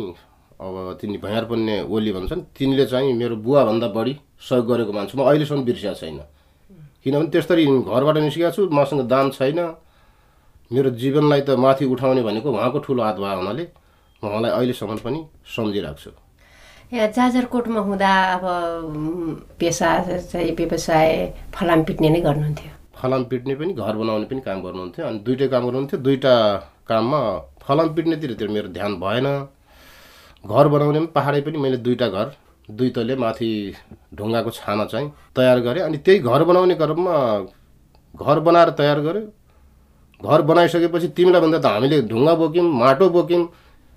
अब 0.60 0.76
तिनी 1.00 1.18
भैँयार 1.24 1.46
पुन्ने 1.46 1.76
ओली 1.88 2.12
भन्छन् 2.12 2.42
तिनले 2.58 2.86
चाहिँ 2.92 3.14
मेरो 3.14 3.36
बुवाभन्दा 3.46 3.88
बढी 3.96 4.14
सहयोग 4.42 4.66
गरेको 4.68 4.92
मान्छु। 4.92 5.16
म 5.18 5.22
अहिलेसम्म 5.24 5.64
बिर्सिएको 5.64 5.96
छैन। 5.96 6.20
किनभने 7.04 7.30
त्यस्तरी 7.32 7.64
घरबाट 7.88 8.18
निस्केको 8.20 8.52
छु 8.52 8.62
मसँग 8.68 9.08
दाम 9.08 9.30
छैन। 9.32 9.60
मेरो 10.72 10.90
जीवनलाई 11.02 11.42
त 11.42 11.50
माथि 11.58 11.86
उठाउने 11.94 12.22
भनेको 12.24 12.50
उहाँको 12.52 12.80
ठुलो 12.86 13.02
हात 13.04 13.18
भयो 13.18 13.38
हुनाले 13.42 13.64
म 14.24 14.28
उहाँलाई 14.28 14.52
अहिलेसम्म 14.52 14.98
पनि 15.06 15.20
सम्झिरहेको 15.56 16.00
छु। 16.04 16.12
यहाँ 16.94 17.08
जाजरकोटमा 17.16 17.82
हुँदा 17.90 18.12
अब 18.36 18.46
पेसा 19.60 19.90
चाहिँ 20.30 20.52
व्यवसाय 20.58 21.10
फलाम 21.56 21.84
पिट्ने 21.90 22.10
नै 22.10 22.22
गर्नुहुन्थ्यो। 22.22 22.72
फलाम 23.02 23.24
पिट्ने 23.32 23.56
पनि 23.56 23.74
घर 23.74 23.96
बनाउने 24.02 24.26
पनि 24.30 24.42
काम 24.46 24.62
गर्नुहुन्थ्यो। 24.62 25.06
अनि 25.10 25.20
दुइटै 25.26 25.48
काम 25.54 25.64
गर्नुहुन्थ्यो। 25.66 26.00
दुइटा 26.06 26.34
काममा 26.90 27.22
फलाम 27.66 27.88
पिट्नेतिर 27.96 28.34
त्यो 28.38 28.48
मेरो 28.54 28.68
ध्यान 28.78 28.92
भएन। 29.02 29.28
घर 30.46 30.68
बनाउने 30.74 31.00
पनि 31.00 31.10
पाहाडै 31.18 31.42
पनि 31.48 31.58
मैले 31.58 31.78
दुईवटा 31.86 32.08
घर 32.10 32.28
दुई 32.70 32.90
तले 32.96 33.16
माथि 33.16 33.50
ढुङ्गाको 34.18 34.50
छाना 34.54 34.86
चाहिँ 34.86 35.08
तयार 35.36 35.60
गरेँ। 35.66 35.82
अनि 35.82 35.98
त्यही 36.06 36.20
घर 36.30 36.44
बनाउने 36.50 36.76
क्रममा 36.82 37.16
घर 38.14 38.40
बनाएर 38.46 38.70
तयार 38.78 39.00
गरेँ। 39.08 39.26
घर 40.22 40.42
बनाइसकेपछि 40.42 41.08
तिमीलाई 41.18 41.42
भन्दा 41.42 41.60
त 41.60 41.66
हामीले 41.66 42.02
ढुङ्गा 42.12 42.34
बोक्यौँ 42.42 42.66
माटो 42.82 43.10
बोक्यौँ 43.10 43.44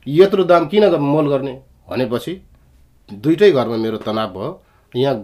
यत्रो 0.07 0.45
दाम 0.45 0.67
किन 0.71 0.85
मोल 0.95 1.27
गर्ने? 1.29 1.55
भनेपछि 1.91 2.33
दुइटै 3.23 3.51
घरमा 3.53 3.77
मेरो 3.77 3.99
तनाव 4.07 4.29
भयो। 4.35 4.51
यहाँ 4.95 5.15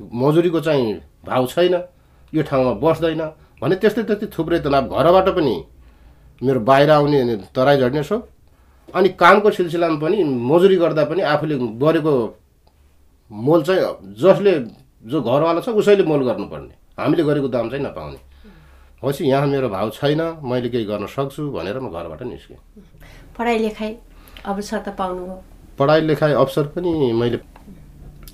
मजुरीको 0.00 0.60
चाहिँ 0.60 0.94
भाउ 1.26 1.46
छैन 1.46 1.74
यो 2.32 2.42
ठाउँमा 2.42 2.72
बस्दैन 2.82 3.22
भने 3.62 3.74
त्यस्तै 3.76 4.02
त्यस्तै 4.08 4.26
थुप्रै 4.34 4.58
तनाव। 4.64 4.82
घरबाट 4.88 5.28
पनि 5.36 5.54
मेरो 6.42 6.60
बाहिर 6.68 6.90
आउने 6.90 7.36
तराई 7.54 7.76
झर्ने 7.78 8.02
सो 8.02 8.16
अनि 8.94 9.08
कामको 9.20 9.50
सिलसिलामा 9.50 9.98
पनि 10.00 10.24
मजुरी 10.24 10.76
गर्दा 10.76 11.04
पनि 11.04 11.22
आफूले 11.32 11.56
गरेको 11.84 12.12
मोल 13.30 13.62
चाहिँ 13.62 13.82
जसले 14.20 14.52
जो 15.04 15.20
घरवाला 15.20 15.60
छ 15.60 15.68
उसैले 15.80 16.04
मोल 16.04 16.22
गर्नुपर्ने। 16.28 16.74
हामीले 16.98 17.22
गरेको 17.24 17.48
दाम 17.48 17.68
चाहिँ 17.70 17.84
नपाउने। 17.84 18.18
पछि 19.04 19.24
यहाँ 19.24 19.46
मेरो 19.46 19.68
भाउ 19.68 19.90
छैन 19.90 20.20
मैले 20.42 20.68
केही 20.68 20.84
गर्न 20.84 21.06
सक्छु 21.06 21.50
भनेर 21.52 21.78
म 21.80 21.90
घरबाट 21.90 22.22
निस्केँ। 22.22 22.58
पढाइ 23.38 23.58
लेखाइ 23.58 23.92
अवसर 24.46 24.78
त 24.78 24.88
पाउनुभयो 24.98 25.36
पढाइ 25.78 26.00
लेखाइ 26.00 26.32
अवसर 26.32 26.66
पनि 26.74 27.12
मैले 27.12 27.38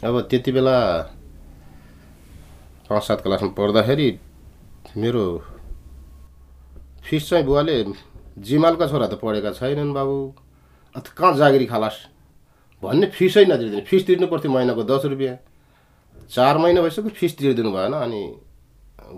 अब 0.04 0.20
त्यति 0.30 0.52
बेला 0.52 0.76
पाँच 2.88 3.02
सात 3.02 3.20
क्लासमा 3.22 3.48
पढ्दाखेरि 3.58 4.08
मेरो 4.96 5.24
फिस 7.04 7.28
चाहिँ 7.28 7.44
बुवाले 7.44 7.76
जिमालका 8.38 8.86
छोरा 8.86 9.06
त 9.06 9.14
पढेका 9.22 9.50
छैनन् 9.52 9.92
बाबु। 9.92 10.16
अन्त 10.94 11.06
कहाँ 11.14 11.34
जागिरी 11.36 11.66
खालास? 11.66 11.96
भन्ने 12.82 13.06
फिसै 13.12 13.44
नतिर्दिने 13.44 13.82
फिस 13.84 14.06
तिर्नु 14.06 14.26
पर्थ्यो 14.26 14.50
महिनाको 14.52 14.82
दस 14.82 15.04
रुपियाँ। 15.12 15.36
चार 16.30 16.58
महिना 16.58 16.80
भइसक्यो 16.82 17.10
फिस 17.14 17.38
तिर्दिनु 17.38 17.70
भएन 17.72 17.92
अनि 17.94 18.22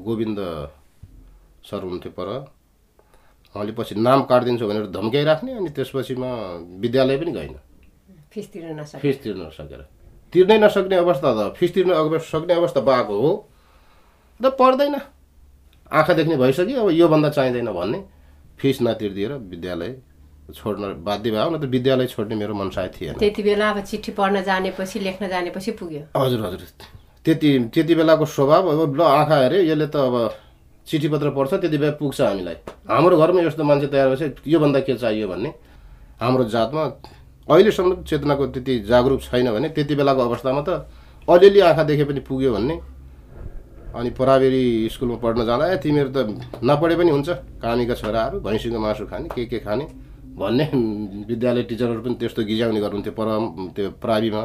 गोविन्द 0.05 0.39
सर 1.65 1.83
हुन्थ्यो 1.83 2.13
पर। 2.13 2.29
उहाँले 3.55 3.73
पछि 3.73 3.95
नाम 3.97 4.23
काटिदिन्छु 4.25 4.67
भनेर 4.67 4.87
धम्काइराख्ने 4.91 5.53
अनि 5.53 5.71
त्यसपछि 5.77 6.15
म 6.19 6.25
विद्यालय 6.81 7.17
पनि 7.17 7.33
गइनँ 7.33 7.61
फिस 8.33 8.47
तिर्न 8.53 8.81
नसके। 8.81 8.99
फिस 8.99 9.23
तिर्न 9.23 9.41
नसकेर। 9.43 9.81
तिर्नै 10.33 10.59
नसक्ने 10.59 10.97
अवस्था 10.97 11.29
त 11.33 11.53
फिस 11.57 11.75
तिर्न 11.75 12.19
सक्ने 12.19 12.55
अवस्था 12.55 12.81
भएको 12.81 13.15
हो। 13.21 13.33
र 14.41 14.51
पढ्दैन 14.57 14.95
आँखा 15.93 16.13
देख्ने 16.15 16.37
भइसक्यो 16.37 16.81
अब 16.83 16.91
योभन्दा 16.91 17.29
चाहिँदैन 17.29 17.69
भन्ने। 17.69 18.01
फिस 18.57 18.83
नतिर्दिएर 18.83 19.33
विद्यालय 19.53 19.93
छोड्न 20.55 21.05
बाध्य 21.05 21.31
भयो 21.31 21.51
न 21.51 21.61
त 21.61 21.65
विद्यालय 21.69 22.07
छोड्ने 22.09 22.35
मेरो 22.35 22.55
मनसाय 22.55 22.89
थिएन। 22.97 23.21
त्यति 23.21 23.43
बेला 23.43 23.71
अब 23.71 23.81
चिठी 23.85 24.13
पढ्न 24.17 24.43
जानेपछि 24.43 24.99
लेख्न 25.01 25.29
जानेपछि 25.29 25.71
पुग्यो। 25.77 26.03
हजुर 26.17 26.41
हजुर। 26.47 26.61
त्यति 27.25 27.49
त्यति 27.69 27.95
बेलाको 27.95 28.25
स्वभाव 28.27 28.69
अब 28.73 28.97
ल 28.97 29.01
आँखा 29.03 29.37
हेऱ्यो 29.37 29.61
यसले 29.69 29.87
त 29.87 29.97
अब 29.97 30.17
चिठी 30.87 31.09
पत्र 31.09 31.31
पढ्छ 31.31 31.53
त्यति 31.55 31.79
बेला 31.79 31.93
पुग्छ 31.99 32.21
हामीलाई। 32.21 32.57
हाम्रो 32.91 33.17
घरमा 33.17 33.41
यस्तो 33.43 33.65
मान्छे 33.65 33.87
तयार 33.87 34.09
भएपछि 34.09 34.51
योभन्दा 34.53 34.81
के 34.81 34.95
चाहियो 34.95 35.29
भन्ने? 35.29 35.51
हाम्रो 36.21 36.45
जातमा 36.45 36.83
अहिलेसम्म 37.49 38.03
चेतनाको 38.03 38.47
त्यति 38.55 38.79
जागरुक 38.91 39.21
छैन 39.23 39.51
भने 39.53 39.69
त्यति 39.69 39.95
बेलाको 39.95 40.21
अवस्थामा 40.23 40.63
त 40.69 40.87
अलिअलि 41.29 41.61
आँखा 41.61 41.83
देखे 41.83 42.05
पनि 42.05 42.21
पुग्यो 42.21 42.53
भन्ने। 42.53 42.77
अनि 43.95 44.11
पराबेरी 44.11 44.89
स्कुलमा 44.89 45.17
पढ्न 45.23 45.45
जाँदा 45.47 45.65
ए 45.73 45.77
तिमीहरू 45.79 46.11
त 46.11 46.19
नपढे 46.65 46.95
पनि 46.97 47.11
हुन्छ। 47.11 47.29
कामीका 47.63 47.95
छोराहरू 47.95 48.41
भैँसीको 48.41 48.79
मासु 48.79 49.07
खाने 49.07 49.29
के 49.35 49.45
के 49.47 49.59
खाने? 49.61 49.85
भन्ने 50.33 50.65
विद्यालय 51.29 51.63
टिचरहरू 51.69 52.01
पनि 52.03 52.15
त्यस्तो 52.17 52.43
गिजाउने 52.43 52.81
गर्नुहुन्थ्यो 52.81 53.13
पर 53.13 53.29
त्यो 53.77 53.91
प्राविमा 54.01 54.43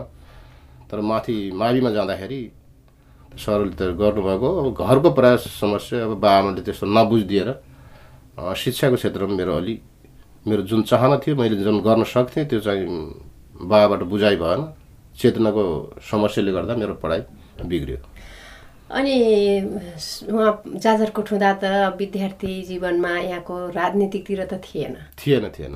तर 0.92 1.00
माथि 1.02 1.36
माविमा 1.56 1.90
जाँदाखेरि 1.92 2.40
सरले 3.38 3.74
त 3.80 3.82
गर्नुभएको। 3.96 4.48
अब 4.60 4.68
घरको 4.76 5.10
प्रयास 5.14 5.42
समस्या 5.62 6.04
अब 6.06 6.12
बाबाआमाले 6.18 6.62
त्यस्तो 6.66 6.86
नबुझिदिएर 6.88 7.50
शिक्षाको 8.58 8.96
क्षेत्रमा 8.96 9.34
मेरो 9.36 9.54
अलि 9.56 9.76
मेरो 10.46 10.62
जुन 10.70 10.82
चाहना 10.90 11.18
थियो 11.24 11.36
मैले 11.36 11.56
जुन 11.62 11.80
गर्न 11.82 12.04
सक्थेँ 12.04 12.46
त्यो 12.50 12.60
चाहिँ 12.66 12.86
बाबाबाट 13.62 14.02
बुझाइ 14.12 14.36
भएन। 14.38 14.62
चेतनाको 15.18 15.64
समस्याले 16.12 16.52
गर्दा 16.54 16.74
मेरो 16.78 16.94
पढाइ 17.02 17.22
बिग्रियो। 17.66 17.98
अनि 18.88 19.16
उहाँ 20.30 20.54
जाजरकोट 20.78 21.28
हुँदा 21.32 21.52
त 21.62 21.66
विद्यार्थी 21.98 22.52
जीवनमा 22.70 23.14
यहाँको 23.20 23.56
राजनीतिकतिर 23.74 24.42
त 24.46 24.62
थिएन। 24.62 24.96
थिएन 25.18 25.50
थिएन। 25.58 25.76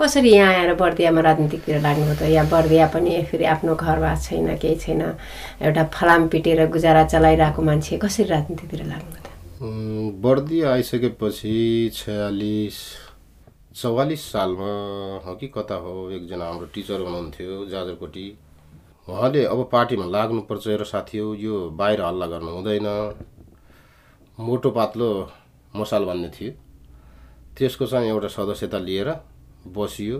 कसरी 0.00 0.30
यहाँ 0.32 0.52
आएर 0.54 0.74
बर्दियामा 0.80 1.20
राजनीतिकतिर 1.20 1.80
लाग्नुभयो 1.84 2.14
त? 2.16 2.22
यहाँ 2.32 2.48
बर्दिया 2.48 2.86
पनि 2.88 3.22
फेरि 3.28 3.44
आफ्नो 3.44 3.74
घरबार 3.76 4.16
छैन 4.16 4.56
केही 4.56 4.76
छैन। 4.80 5.02
एउटा 5.60 5.84
फलाम 5.92 6.28
पिटेर 6.32 6.66
गुजारा 6.72 7.04
चलाइरहेको 7.12 7.62
मान्छे 7.62 7.98
कसरी 8.00 8.24
राजनीतितिर 8.32 8.80
लाग्नुभयो 8.88 9.20
त? 9.20 9.28
बर्दिया 10.24 10.72
आइसकेपछि 10.72 11.56
छयालिस 11.94 12.76
चौवालिस 13.76 14.22
सालमा 14.32 14.72
हो 15.26 15.34
कि 15.40 15.46
कता 15.52 15.74
हो। 15.84 15.92
एकजना 16.10 16.44
हाम्रो 16.48 16.66
टिचर 16.74 17.00
हुनुहुन्थ्यो 17.00 17.66
जाजरकोटी। 17.68 18.26
उहाँले 19.08 19.44
अब 19.44 19.68
पार्टीमा 19.72 20.06
लाग्नुपर्छ 20.16 20.88
साथी 20.88 21.18
हो 21.18 21.34
यो 21.34 21.54
बाहिर 21.76 22.00
हल्ला 22.00 22.26
गर्नु 22.32 22.50
हुँदैन। 22.56 22.88
मोटो 24.38 24.70
पातलो 24.70 25.10
मसाल 25.76 26.04
भन्ने 26.04 26.28
थियो। 26.32 26.52
त्यसको 27.58 27.86
चाहिँ 27.86 28.08
एउटा 28.08 28.28
सदस्यता 28.28 28.78
लिएर 28.78 29.08
बसियो। 29.66 30.18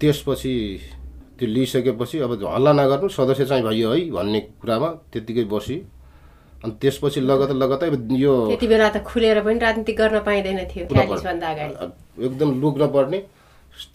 त्यसपछि 0.00 0.54
त्यो 1.38 1.48
लिइसकेपछि 1.48 2.18
अब 2.20 2.32
हल्ला 2.44 2.72
नगर्नु 2.72 3.08
सदस्य 3.08 3.44
चाहिँ 3.48 3.64
भइयो 3.64 3.88
है 3.92 4.00
भन्ने 4.12 4.40
कुरामा 4.60 4.88
त्यत्तिकै 5.12 5.44
बसी 5.48 5.76
अनि 6.64 6.72
त्यसपछि 6.80 7.20
लगत 7.20 7.50
लगतै 7.56 7.86
यो 8.20 8.34
त्यति 8.48 8.66
बेला 8.68 8.88
त 8.92 9.00
खुलेर 9.08 9.40
पनि 9.40 9.58
राजनीति 9.58 9.92
गर्न 9.96 10.16
पाइँदैन 10.28 10.58
थियो 10.68 10.84
एकदम 12.26 12.48
लुक्न 12.60 12.86
पर्ने 12.92 13.18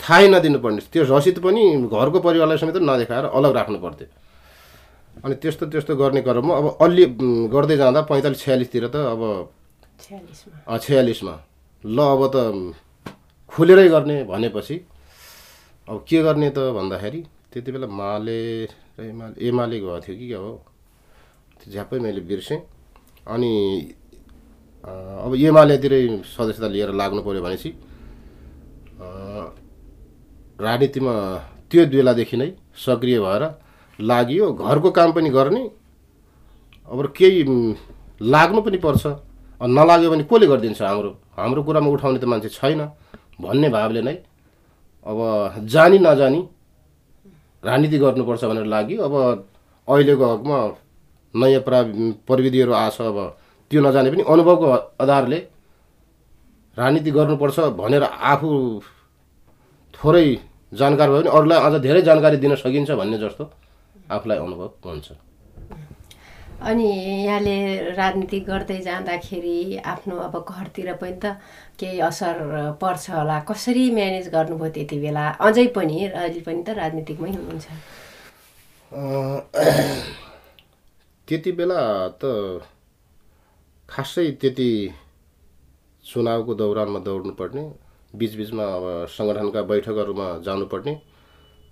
थाहै 0.02 0.28
नदिनु 0.34 0.60
पर्ने 0.66 0.82
त्यो 0.90 1.04
रसिद 1.06 1.38
पनि 1.46 1.64
घरको 1.86 2.20
परिवारलाई 2.26 2.58
समेत 2.58 2.78
नदेखाएर 2.82 3.26
अलग 3.38 3.52
राख्नु 3.56 3.78
पर्थ्यो। 3.86 4.08
अनि 5.26 5.36
त्यस्तो 5.42 5.66
त्यस्तो 5.70 5.94
गर्ने 6.02 6.22
क्रममा 6.26 6.54
अब 6.58 6.66
अलि 6.82 7.06
गर्दै 7.54 7.78
जाँदा 7.78 8.02
पैँतालिस 8.10 8.40
छ्यालिसतिर 8.42 8.88
त 8.90 8.96
अब 9.14 9.22
छयालिसमा। 10.82 11.36
ल 11.86 11.98
अब 12.02 12.22
त 12.34 12.38
खुलेरै 13.56 13.88
गर्ने 13.90 14.16
भनेपछि 14.28 14.76
अब 15.88 15.98
के 16.10 16.20
गर्ने 16.24 16.50
त 16.52 16.60
भन्दाखेरि 16.76 17.22
त्यति 17.52 17.72
बेला 17.72 17.88
माले 17.88 18.40
र 19.00 19.02
एमाले 19.08 19.48
एमाले 19.48 19.80
गएको 19.80 20.00
थियो 20.04 20.16
कि 20.20 20.28
क्या 20.28 20.40
हो 20.44 20.52
त्यो 21.60 21.72
झ्याप्पै 21.72 22.00
मैले 22.04 22.22
बिर्सेँ। 22.28 22.60
अनि 23.32 23.52
अब 24.84 25.32
एमालेतिरै 25.40 26.02
सदस्यता 26.36 26.68
लिएर 26.68 26.92
लाग्नु 27.00 27.22
पऱ्यो 27.24 27.42
भनेपछि 27.48 27.72
राजनीतिमा 30.60 31.14
त्यो 31.72 31.82
बेलादेखि 31.96 32.38
नै 32.38 32.50
सक्रिय 32.76 33.20
भएर 33.24 33.44
लागियो। 34.00 34.46
घरको 34.52 34.90
काम 34.92 35.10
पनि 35.16 35.30
गर्ने 35.32 35.64
अब 36.92 37.00
केही 37.16 37.40
लाग्नु 38.20 38.60
पनि 38.68 38.78
पर्छ। 38.84 39.04
नलाग्यो 39.62 40.10
भने 40.12 40.24
कसले 40.28 40.46
गरिदिन्छ 40.52 40.82
हाम्रो? 40.82 41.12
हाम्रो 41.40 41.62
कुरामा 41.64 41.90
उठाउने 41.96 42.20
त 42.20 42.26
मान्छे 42.28 42.50
छैन। 42.52 42.82
भन्ने 43.40 43.70
भावले 43.70 44.02
नै 44.02 44.16
अब 45.06 45.18
जानी 45.68 45.98
नजानी 46.00 46.42
राजनीति 47.64 47.98
गर्नुपर्छ 47.98 48.44
भनेर 48.46 48.66
लाग्यो। 48.66 49.02
अब 49.04 49.14
अहिलेको 49.88 50.26
हकमा 50.34 50.58
नयाँ 51.34 51.62
प्रा 51.62 51.82
प्रविधिहरू 52.28 52.72
आछ 52.74 53.02
अब 53.02 53.18
त्यो 53.72 53.82
नजाने 53.82 54.10
पनि 54.12 54.24
अनुभवको 54.24 54.68
आधारले 55.04 55.38
राजनीति 56.78 57.12
गर्नुपर्छ 57.12 57.60
भनेर 57.80 58.04
आफू 58.04 58.50
थोरै 59.94 60.28
जानकार 60.74 61.10
भयो 61.10 61.22
भने 61.22 61.30
अरूलाई 61.38 61.60
अझ 61.66 61.74
धेरै 61.82 62.02
जानकारी 62.02 62.38
दिन 62.38 62.56
सकिन्छ 62.56 62.92
भन्ने 62.92 63.18
जस्तो 63.18 63.44
आफूलाई 64.12 64.38
अनुभव 64.38 64.70
हुन्छ। 64.86 65.08
अनि 66.62 66.88
यहाँले 67.26 67.56
राजनीति 67.94 68.40
गर्दै 68.48 68.80
जाँदाखेरि 68.82 69.78
आफ्नो 69.86 70.16
अब 70.18 70.36
घरतिर 70.50 70.94
पनि 71.02 71.20
त 71.24 71.36
केही 71.80 72.00
असर 72.00 72.36
पर्छ 72.82 73.10
होला। 73.10 73.40
कसरी 73.50 73.90
म्यानेज 73.92 74.28
गर्नुभयो 74.34 74.72
त्यति 74.72 74.98
बेला? 75.00 75.26
अझै 75.40 75.66
पनि 75.76 75.98
अहिले 76.08 76.42
पनि 76.48 76.64
त 76.64 76.70
राजनीतिकमै 76.80 77.30
हुनुहुन्छ। 77.32 77.68
त्यति 81.28 81.52
बेला 81.52 81.82
त 82.22 82.24
खासै 83.90 84.32
त्यति 84.42 84.70
चुनावको 86.06 86.54
दौरानमा 86.56 87.00
दौड्नुपर्ने 87.06 87.64
बिचबिचमा 88.14 88.66
अब 88.78 88.86
सङ्गठनका 89.18 89.62
बैठकहरूमा 89.70 90.28
जानुपर्ने 90.48 90.94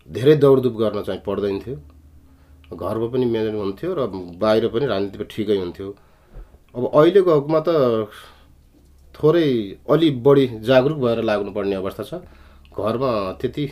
धेरै 0.10 0.36
दौडधुप 0.44 0.76
गर्न 0.78 1.02
चाहिँ 1.08 1.22
पर्दैन 1.26 1.60
थियो। 1.66 1.78
घरमा 2.72 3.08
पनि 3.14 3.26
म्यानेज 3.26 3.56
हुन्थ्यो 3.56 3.90
र 3.94 4.08
बाहिर 4.40 4.68
पनि 4.74 4.86
राजनीतिमा 4.88 5.26
ठिकै 5.30 5.58
हुन्थ्यो। 5.58 5.88
अब 6.76 6.84
अहिलेको 6.90 7.32
हकमा 7.38 7.60
त 7.68 7.70
थोरै 9.14 9.50
अलि 9.90 10.10
बढी 10.26 10.46
जागरुक 10.64 10.98
भएर 10.98 11.20
लाग्नुपर्ने 11.22 11.76
अवस्था 11.76 12.04
छ। 12.04 12.14
घरमा 12.74 13.12
त्यति 13.42 13.66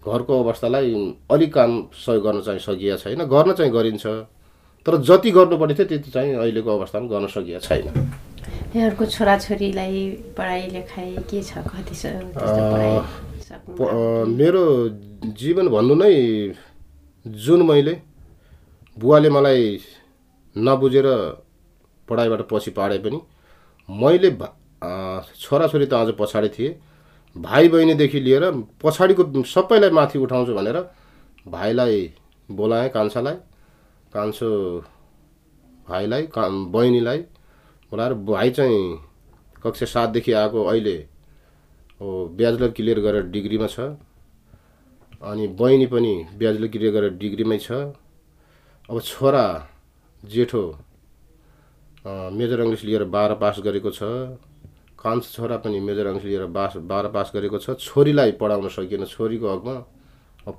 घरको 0.00 0.32
अवस्थालाई 0.42 0.88
अलिक 1.30 1.52
काम 1.52 1.70
सहयोग 1.92 2.22
गर्न 2.24 2.40
चाहिँ 2.40 2.60
सकिएको 2.64 2.96
छैन। 3.02 3.20
गर्न 3.28 3.52
चाहिँ 3.52 3.72
गरिन्छ। 3.72 4.06
तर 4.86 4.96
जति 5.04 5.30
गर्नुपर्ने 5.36 5.74
थियो 5.74 5.86
त्यति 5.86 6.10
चाहिँ 6.10 6.32
अहिलेको 6.34 6.70
अवस्थामा 6.78 7.06
गर्न 7.12 7.26
सकिएको 7.28 7.60
छैन। 7.60 7.86
यहाँहरूको 8.72 9.04
छोराछोरीलाई 9.04 9.96
पढाइ 10.36 10.62
लेखाइ 10.72 11.16
के 11.28 11.42
छ? 11.42 11.60
कति 11.68 11.94
छ? 11.94 12.04
मेरो 14.40 14.64
जीवन 15.40 15.68
भन्नु 15.68 15.94
नै 15.94 16.14
जुन 17.28 17.62
मैले 17.66 18.00
बुवाले 18.96 19.30
मलाई 19.30 19.80
नबुझेर 20.56 21.06
पढाइबाट 22.08 22.40
पछि 22.50 22.70
पाडे 22.70 22.98
पनि 22.98 23.20
मैले 23.88 24.28
अँ, 24.28 25.22
छोराछोरी 25.40 25.86
त 25.86 25.92
अझ 25.94 26.14
पछाडि 26.18 26.48
थिएँ। 26.48 26.74
भाइ 27.36 27.68
बहिनीदेखि 27.68 28.20
लिएर 28.20 28.44
पछाडिको 28.82 29.42
सबैलाई 29.44 29.90
माथि 29.90 30.18
उठाउँछु 30.18 30.54
भनेर 30.54 30.78
भाइलाई 31.48 32.12
बोलाएँ 32.48 32.88
कान्छालाई। 32.90 33.34
कान्छो 34.14 34.48
भाइलाई 35.88 36.22
का 36.34 36.48
बहिनीलाई 36.48 37.18
बोलाएर 37.92 38.14
भाइ 38.14 38.50
चाहिँ 38.50 38.98
कक्षा 39.62 39.86
सातदेखि 39.86 40.32
आएको 40.32 40.64
अहिले 40.64 40.96
ब्याचलर 42.00 42.70
क्लियर 42.70 43.00
गरेर 43.00 43.22
डिग्रीमा 43.30 43.66
छ। 43.66 43.80
अनि 45.22 45.46
बहिनी 45.58 45.86
पनि 45.86 46.14
ब्याचलर 46.38 46.68
क्लियर 46.68 46.92
गरेर 46.94 47.12
डिग्रीमै 47.18 47.58
छ। 47.58 47.68
अब 48.88 48.96
छोरा 49.02 49.44
जेठो 50.22 50.64
मेजर 52.06 52.58
इङ्ग्लिस 52.62 52.84
लिएर 52.84 53.04
बाह्र 53.10 53.34
पास 53.42 53.56
गरेको 53.64 53.90
छ। 53.90 54.00
कान्छ 54.98 55.24
छोरा 55.34 55.56
पनि 55.62 55.78
मेजर 55.80 56.06
इङ्ग्लिस 56.06 56.24
लिएर 56.24 56.46
बास 56.54 56.76
बाह्र 56.86 57.08
पास 57.14 57.32
गरेको 57.34 57.58
छ। 57.58 57.74
छोरीलाई 57.78 58.32
पढाउन 58.38 58.68
सकिएन 58.68 59.04
छोरीको 59.06 59.46
हकमा। 59.46 59.76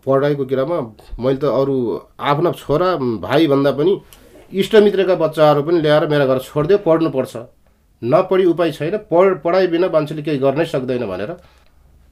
पढाइको 0.06 0.45
कुरामा 0.45 0.78
मैले 1.17 1.39
त 1.39 1.45
अरू 1.50 1.76
आफ्ना 2.22 2.52
छोरा 2.54 2.89
भाइभन्दा 3.26 3.72
पनि 3.80 3.93
इष्टमित्रका 4.52 5.15
बच्चाहरू 5.15 5.62
पनि 5.63 5.82
ल्याएर 5.82 6.08
मेरा 6.08 6.26
घर 6.26 6.39
छोडिदियो 6.39 6.78
पढ्नुपर्छ। 6.86 7.34
नपढी 8.02 8.45
उपाय 8.45 8.72
छैन। 8.72 8.95
पढ 9.12 9.41
पढाइ 9.43 9.67
बिना 9.67 9.88
मान्छेले 9.89 10.22
केही 10.22 10.39
गर्नै 10.39 10.65
सक्दैन 10.65 11.04
भनेर 11.08 11.32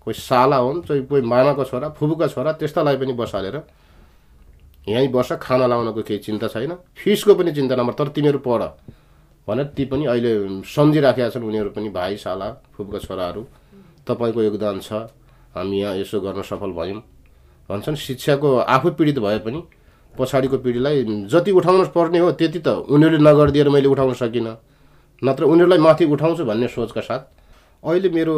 कोही 0.08 0.16
साला 0.16 0.58
हुन् 0.58 0.82
चाहिँ 0.88 1.04
कोही 1.06 1.22
मामाको 1.22 1.64
छोरा 1.68 1.88
फुपूका 2.00 2.28
छोरा 2.32 2.52
त्यस्तालाई 2.56 2.96
पनि 2.98 3.14
बसालेर 3.14 3.56
यहीँ 4.88 5.08
बस 5.12 5.32
खाना 5.36 5.68
लाउनको 5.68 6.02
केही 6.02 6.20
चिन्ता 6.24 6.48
छैन। 6.48 6.72
फिसको 6.96 7.36
पनि 7.36 7.52
चिन्ता 7.52 7.76
नम्बर 7.76 7.94
तर 7.94 8.08
तिमीहरू 8.16 8.40
पढ। 8.40 8.62
भनेर 9.48 9.66
ती 9.76 9.86
पनि 9.86 10.06
अहिले 10.08 10.64
सम्झिराखेका 10.64 11.30
छन् 11.30 11.44
उनीहरू 11.44 11.70
पनि 11.76 11.90
भाइ 11.92 12.16
साला 12.18 12.48
फुपूका 12.72 13.00
छोराहरू 13.04 13.42
तपाईँको 14.08 14.42
योगदान 14.44 14.80
छ 14.80 15.12
हामी 15.56 15.80
यहाँ 15.80 15.96
यसो 15.98 16.20
गर्न 16.24 16.42
सफल 16.42 16.72
भयौँ। 16.72 17.04
भन्छन् 17.70 17.96
शिक्षाको 17.98 18.50
आफू 18.66 18.90
पीडित 18.96 19.20
भए 19.20 19.40
पनि 19.44 19.60
पछाडिको 20.14 20.58
पिँढीलाई 20.64 21.04
जति 21.28 21.52
उठाउनु 21.52 21.86
पर्ने 21.92 22.20
हो 22.20 22.32
त्यति 22.40 22.60
त 22.60 22.68
उनीहरूले 22.88 23.24
नगरिदिएर 23.28 23.70
मैले 23.70 23.88
उठाउन 23.92 24.14
सकिनँ। 24.16 24.56
नत्र 25.22 25.44
उनीहरूलाई 25.44 25.80
माथि 25.80 26.06
उठाउँछु 26.06 26.46
भन्ने 26.46 26.68
सोचका 26.68 27.02
साथ 27.02 27.22
अहिले 27.84 28.10
मेरो 28.10 28.36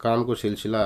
कामको 0.00 0.34
सिलसिला 0.34 0.82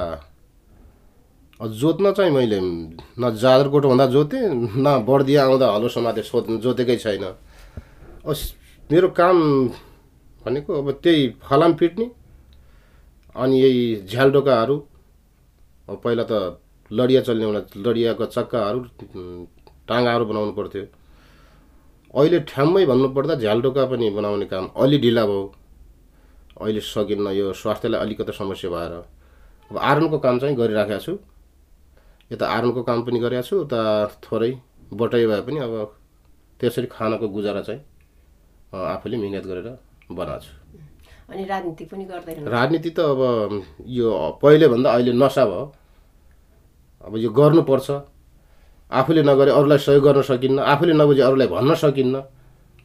जोत्न 1.60 2.12
चाहिँ 2.12 2.32
मैले 2.32 2.58
न 2.60 3.30
जाजरकोट 3.36 3.84
हुँदा 3.84 4.06
जोतेँ 4.06 4.42
न 4.76 5.04
बर्दिया 5.06 5.42
आउँदा 5.44 5.66
हलो 5.72 5.88
समाते 5.88 6.22
सोध 6.22 6.46
जोतेकै 6.62 6.96
छैन। 6.96 7.24
मेरो 8.90 9.08
काम 9.10 9.36
भनेको 10.44 10.78
अब 10.78 10.90
त्यही 11.02 11.28
फलाम 11.42 11.72
पिट्ने 11.74 12.10
अनि 13.36 13.60
यही 13.60 13.82
झ्यालडोकाहरू 14.06 14.76
पहिला 15.88 16.24
त 16.30 16.32
लडिया 16.90 17.20
चल्ने 17.22 17.44
हुँदा 17.44 17.60
लडियाको 17.76 18.24
चक्काहरू 18.26 18.78
टाँगाहरू 19.88 20.24
बनाउनु 20.24 20.52
पर्थ्यो। 20.52 20.84
अहिले 22.14 22.38
ठ्याम्मै 22.48 22.84
भन्नुपर्दा 22.86 23.34
झ्यालडोका 23.34 23.84
पनि 23.86 24.10
बनाउने 24.10 24.46
काम 24.46 24.64
अलि 24.76 24.98
ढिला 24.98 25.24
भयो। 25.26 25.42
अहिले 26.60 26.80
सकिन्न 26.80 27.26
यो 27.32 27.52
स्वास्थ्यलाई 27.52 28.00
अलिकति 28.00 28.32
समस्या 28.32 28.70
भएर। 28.70 28.92
अब 29.70 29.76
आर्नको 29.78 30.18
काम 30.18 30.38
चाहिँ 30.38 30.56
गरिराखेको 30.56 31.00
छु। 31.00 31.18
यता 32.32 32.46
आर्नको 32.46 32.82
काम 32.82 33.02
पनि 33.04 33.18
गरेको 33.18 33.42
छु 33.42 33.56
उता 33.64 33.80
थोरै 34.24 34.52
बटाइ 34.92 35.26
भए 35.26 35.40
पनि 35.46 35.58
अब 35.60 35.74
त्यसरी 36.60 36.86
खानाको 36.86 37.28
गुजारा 37.28 37.62
चाहिँ 37.62 37.80
आफूले 38.74 39.16
मिहिनेत 39.16 39.46
गरेर 39.46 39.68
बनाएको 40.10 40.40
छु। 40.40 40.52
अनि 41.30 41.44
राजनीति 41.44 41.84
पनि 41.84 42.04
गर्दैन? 42.04 42.48
राजनीति 42.48 42.90
त 42.90 42.98
अब 43.00 43.20
यो 43.86 44.10
पहिलेभन्दा 44.42 44.88
अहिले 44.90 45.12
नसा 45.14 45.44
भयो। 45.46 45.64
अब 47.04 47.16
यो 47.16 47.30
गर्नुपर्छ। 47.30 47.90
आफूले 48.90 49.22
नगरे 49.22 49.50
अरूलाई 49.50 49.78
सहयोग 49.78 50.04
गर्न 50.04 50.22
सकिन्न 50.22 50.58
आफूले 50.58 50.92
नबुझे 50.92 51.22
अरूलाई 51.22 51.46
भन्न 51.46 51.74
सकिन्न। 51.78 52.14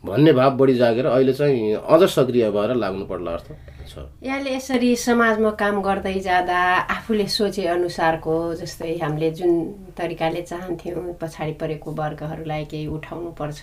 भन्ने 0.05 0.31
भाव 0.33 0.57
बढी 0.57 0.73
जागेर 0.75 1.05
अहिले 1.05 1.33
चाहिँ 1.33 1.73
अझ 1.75 2.01
सक्रिय 2.09 2.49
भएर 2.51 2.73
लाग्नु 2.75 3.05
पर्ला 3.05 3.35
जस्तो 3.35 3.53
छ। 3.89 4.05
यहाँले 4.23 4.55
यसरी 4.55 4.95
समाजमा 4.95 5.51
काम 5.61 5.81
गर्दै 5.81 6.19
जाँदा 6.19 6.59
आफूले 6.95 7.27
सोचे 7.27 7.65
अनुसारको 7.67 8.35
जस्तै 8.61 8.97
हामीले 9.01 9.29
जुन 9.37 9.51
तरिकाले 9.97 10.41
चाहन्थ्यौँ 10.41 11.13
पछाडि 11.21 11.53
परेको 11.61 11.91
वर्गहरूलाई 11.91 12.65
केही 12.65 12.87
उठाउनु 12.97 13.31
पर्छ 13.39 13.61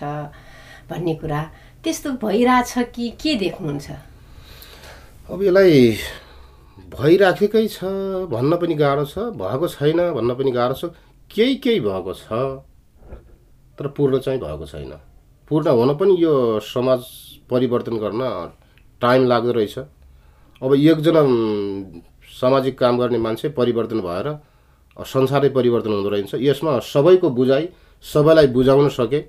भन्ने 0.91 1.15
कुरा 1.23 1.41
त्यस्तो 1.85 2.11
भइरहेछ 2.23 2.73
कि 2.95 3.11
के 3.23 3.35
देख्नुहुन्छ? 3.37 3.91
अब 5.31 5.43
यसलाई 5.43 5.97
भइराखेकै 6.93 7.67
छ 7.69 7.85
भन्न 8.31 8.57
पनि 8.63 8.75
गाह्रो 8.75 9.05
छ 9.05 9.31
भएको 9.39 9.69
छैन 9.69 10.01
भन्न 10.13 10.35
पनि 10.35 10.51
गाह्रो 10.51 10.75
छ 10.75 10.95
केही 11.31 11.55
केही 11.65 11.81
भएको 11.81 12.13
छ 12.15 12.43
तर 13.79 13.87
पूर्ण 13.97 14.19
चाहिँ 14.19 14.41
भएको 14.41 14.67
छैन। 14.67 14.93
पूर्ण 15.49 15.69
हुन 15.79 15.95
पनि 15.97 16.15
यो 16.19 16.35
समाज 16.65 17.01
परिवर्तन 17.51 17.97
गर्न 17.99 18.23
टाइम 19.01 19.27
लाग्दो 19.27 19.53
रहेछ। 19.53 19.79
अब 20.63 20.75
एकजना 20.75 21.23
सामाजिक 22.41 22.79
काम 22.79 22.99
गर्ने 22.99 23.19
मान्छे 23.19 23.49
परिवर्तन 23.59 24.01
भएर 24.01 24.29
संसारै 24.97 25.49
परिवर्तन 25.49 25.93
हुँदो 25.93 26.09
रहेछ। 26.09 26.35
यसमा 26.41 26.79
सबैको 26.93 27.31
बुझाइ 27.31 27.69
सबैलाई 28.05 28.47
बुझाउन 28.57 28.89
सके 28.89 29.21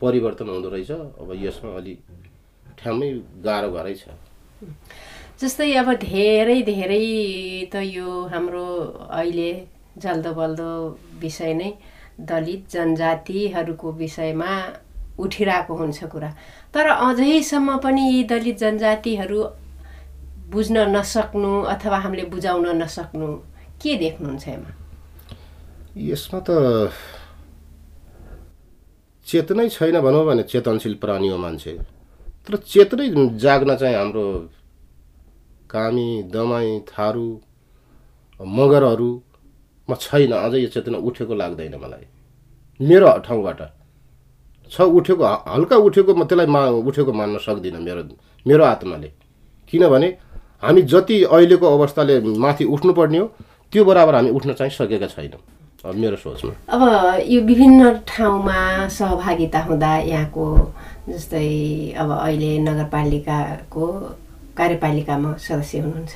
परिवर्तन 0.00 0.48
हुँदो 0.48 0.68
रहेछ। 0.68 0.90
अब 0.90 1.32
यसमा 1.42 1.76
अलि 1.76 1.96
ठ्याम्मै 2.78 3.10
गाह्रो 3.44 3.70
घरै 3.72 3.94
छ। 3.94 4.02
जस्तै 5.40 5.72
अब 5.74 5.92
धेरै 6.00 6.60
धेरै 6.62 7.04
त 7.72 7.82
यो 7.84 8.08
हाम्रो 8.32 8.66
अहिले 9.10 9.50
जल्दो 9.98 10.32
बल्दो 10.34 10.70
विषय 11.20 11.52
नै 11.54 11.70
दलित 12.20 12.62
जनजातिहरूको 12.70 13.92
विषयमा 13.92 14.52
उठिरहेको 15.18 15.74
हुन्छ 15.76 16.04
कुरा। 16.04 16.30
तर 16.74 16.86
अझैसम्म 16.86 17.76
पनि 17.78 18.02
यी 18.12 18.22
दलित 18.24 18.58
जनजातिहरू 18.58 19.40
बुझ्न 20.50 20.76
नसक्नु 20.96 21.52
अथवा 21.64 21.98
हामीले 21.98 22.24
बुझाउन 22.30 22.66
नसक्नु 22.82 23.26
के 23.82 23.94
देख्नुहुन्छ 23.96 24.48
यसमा 24.48 24.70
यसमा 25.96 26.40
त 26.40 26.50
चेतनै 29.26 29.68
छैन 29.68 30.00
भनौँ 30.00 30.24
भने 30.26 30.42
चेतनशील 30.42 30.94
प्राणी 31.00 31.28
हो 31.28 31.38
मान्छे। 31.38 31.72
तर 32.46 32.56
चेतनै 32.56 33.06
जाग्न 33.38 33.76
चाहिँ 33.76 33.96
हाम्रो 33.96 34.26
कामी 35.70 36.08
दमाई 36.28 36.68
थारू 36.90 37.28
मगरहरूमा 38.40 39.96
छैन। 39.96 40.32
अझै 40.32 40.58
यो 40.60 40.68
चेतना 40.68 40.98
उठेको 40.98 41.34
लाग्दैन 41.34 41.74
मलाई। 41.74 42.04
मेरो 42.80 43.08
ठाउँबाट। 43.26 43.60
छ 44.70 44.80
उठेको 44.80 45.24
हल्का 45.48 45.76
उठेको 45.76 46.14
म 46.14 46.24
त्यसलाई 46.24 46.46
मा 46.46 46.60
उठेको 46.88 47.12
मान्न 47.12 47.38
सक्दिनँ 47.38 47.80
मेरो 47.80 48.02
मेरो 48.46 48.64
आत्माले। 48.64 49.10
किनभने 49.70 50.08
हामी 50.62 50.82
जति 50.82 51.22
अहिलेको 51.24 51.66
अवस्थाले 51.76 52.20
माथि 52.44 52.64
उठ्नुपर्ने 52.64 53.18
हो 53.18 53.26
त्यो 53.72 53.84
बराबर 53.84 54.14
हामी 54.14 54.30
उठ्न 54.30 54.52
चाहिँ 54.52 54.72
सकेका 54.72 55.06
छैनौँ। 55.06 55.40
अब 55.84 55.94
मेरो 55.94 56.16
सोचमा। 56.16 56.52
अब 56.72 56.82
यो 57.28 57.40
विभिन्न 57.44 57.92
ठाउँमा 58.08 58.88
सहभागिता 58.88 59.60
हुँदा 59.62 59.96
यहाँको 60.08 60.44
जस्तै 61.08 61.48
अब 62.00 62.10
अहिले 62.10 62.58
नगरपालिकाको 62.58 63.86
कार्यपालिकामा 64.56 65.36
सदस्य 65.36 65.78
हुनुहुन्छ। 65.80 66.14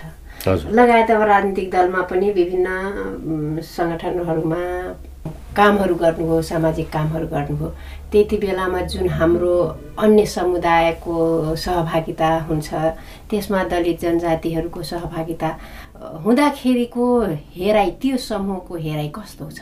लगायत 0.72 1.10
अब 1.10 1.22
राजनीतिक 1.22 1.70
दलमा 1.70 2.02
पनि 2.08 2.30
विभिन्न 2.32 3.60
सङ्गठनहरूमा 3.60 4.62
कामहरू 5.58 5.94
गर्नुभयो 5.94 6.40
सामाजिक 6.50 6.88
कामहरू 6.92 7.26
गर्नुभयो 7.26 7.68
त्यति 8.12 8.36
बेलामा 8.38 8.80
जुन 8.92 9.08
हाम्रो 9.18 9.54
अन्य 9.98 10.26
समुदायको 10.26 11.14
सहभागिता 11.64 12.30
हुन्छ 12.48 12.68
त्यसमा 13.30 13.62
दलित 13.70 14.00
जनजातिहरूको 14.00 14.82
सहभागिता 14.90 15.48
हुँदाखेरिको 16.24 17.06
हेराइ 17.56 17.90
त्यो 18.02 18.16
समूहको 18.16 18.74
हेराइ 18.76 19.08
कस्तो 19.16 19.50
छ? 19.50 19.58